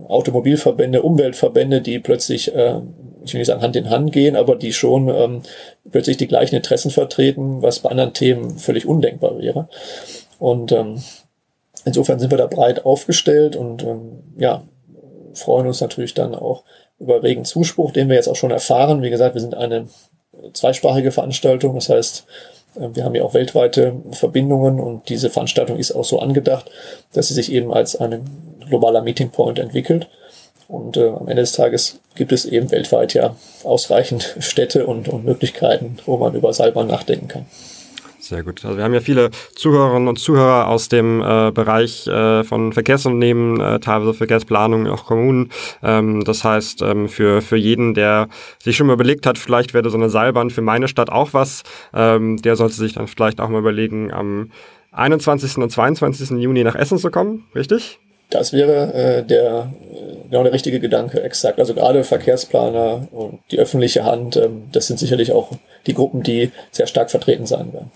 [0.08, 2.80] Automobilverbände, Umweltverbände, die plötzlich, äh,
[3.24, 5.42] ich will nicht sagen Hand in Hand gehen, aber die schon ähm,
[5.90, 9.68] plötzlich die gleichen Interessen vertreten, was bei anderen Themen völlig undenkbar wäre.
[10.38, 11.02] Und ähm,
[11.84, 14.62] insofern sind wir da breit aufgestellt und ähm, ja,
[15.34, 16.64] freuen uns natürlich dann auch
[16.98, 19.02] über regen Zuspruch, den wir jetzt auch schon erfahren.
[19.02, 19.88] Wie gesagt, wir sind eine
[20.52, 22.24] zweisprachige Veranstaltung, das heißt,
[22.76, 26.70] äh, wir haben ja auch weltweite Verbindungen und diese Veranstaltung ist auch so angedacht,
[27.12, 28.22] dass sie sich eben als ein
[28.68, 30.08] globaler Meeting Point entwickelt.
[30.70, 35.24] Und äh, am Ende des Tages gibt es eben weltweit ja ausreichend Städte und, und
[35.24, 37.46] Möglichkeiten, wo man über Seilbahn nachdenken kann.
[38.20, 38.64] Sehr gut.
[38.64, 43.60] Also wir haben ja viele Zuhörerinnen und Zuhörer aus dem äh, Bereich äh, von Verkehrsunternehmen,
[43.60, 45.50] äh, teilweise Verkehrsplanung, auch Kommunen.
[45.82, 48.28] Ähm, das heißt, ähm, für, für jeden, der
[48.62, 51.64] sich schon mal überlegt hat, vielleicht wäre so eine Seilbahn für meine Stadt auch was,
[51.92, 54.52] ähm, der sollte sich dann vielleicht auch mal überlegen, am
[54.92, 55.56] 21.
[55.58, 56.30] und 22.
[56.38, 57.98] Juni nach Essen zu kommen, richtig?
[58.30, 59.72] Das wäre äh, der,
[60.30, 61.58] genau der richtige Gedanke, exakt.
[61.58, 65.50] Also gerade Verkehrsplaner und die öffentliche Hand, ähm, das sind sicherlich auch
[65.86, 67.90] die Gruppen, die sehr stark vertreten sein werden.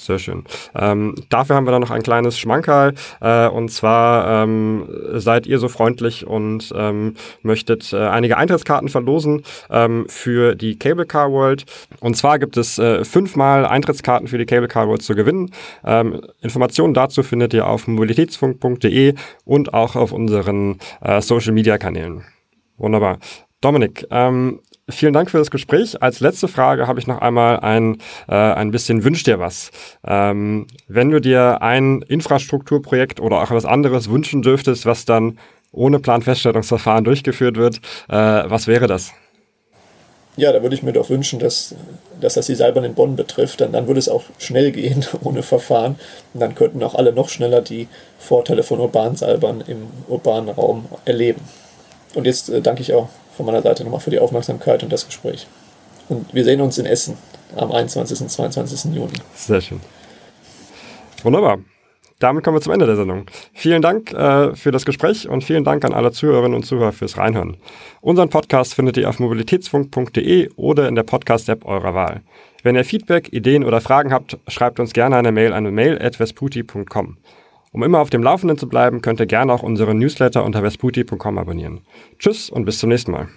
[0.00, 0.44] Sehr schön.
[0.74, 2.94] Ähm, dafür haben wir dann noch ein kleines Schmankerl.
[3.20, 9.42] Äh, und zwar ähm, seid ihr so freundlich und ähm, möchtet äh, einige Eintrittskarten verlosen
[9.68, 11.66] ähm, für die Cable Car World.
[12.00, 15.50] Und zwar gibt es äh, fünfmal Eintrittskarten für die Cable Car World zu gewinnen.
[15.84, 22.24] Ähm, Informationen dazu findet ihr auf mobilitätsfunk.de und auch auf unseren äh, Social Media Kanälen.
[22.78, 23.18] Wunderbar.
[23.60, 24.60] Dominik, ähm,
[24.90, 26.02] Vielen Dank für das Gespräch.
[26.02, 29.70] Als letzte Frage habe ich noch einmal ein, äh, ein bisschen Wünsch dir was.
[30.06, 35.38] Ähm, wenn du dir ein Infrastrukturprojekt oder auch was anderes wünschen dürftest, was dann
[35.72, 37.76] ohne Planfeststellungsverfahren durchgeführt wird,
[38.08, 39.12] äh, was wäre das?
[40.36, 41.74] Ja, da würde ich mir doch wünschen, dass,
[42.20, 43.60] dass das die Seilbahn in Bonn betrifft.
[43.60, 45.96] Dann, dann würde es auch schnell gehen, ohne Verfahren.
[46.32, 47.88] Und dann könnten auch alle noch schneller die
[48.18, 51.42] Vorteile von urbanen Seilbahnen im urbanen Raum erleben.
[52.14, 53.08] Und jetzt äh, danke ich auch
[53.40, 55.46] von meiner Seite nochmal für die Aufmerksamkeit und das Gespräch.
[56.08, 57.16] Und wir sehen uns in Essen
[57.56, 58.20] am 21.
[58.20, 58.94] und 22.
[58.94, 59.12] Juni.
[59.34, 59.80] Sehr schön.
[61.22, 61.58] Wunderbar.
[62.18, 63.24] Damit kommen wir zum Ende der Sendung.
[63.54, 67.16] Vielen Dank äh, für das Gespräch und vielen Dank an alle Zuhörerinnen und Zuhörer fürs
[67.16, 67.56] Reinhören.
[68.02, 72.20] Unseren Podcast findet ihr auf mobilitätsfunk.de oder in der Podcast-App eurer Wahl.
[72.62, 77.16] Wenn ihr Feedback, Ideen oder Fragen habt, schreibt uns gerne eine Mail an mail.vesputi.com.
[77.72, 81.38] Um immer auf dem Laufenden zu bleiben, könnt ihr gerne auch unsere Newsletter unter vesputi.com
[81.38, 81.82] abonnieren.
[82.18, 83.28] Tschüss und bis zum nächsten Mal.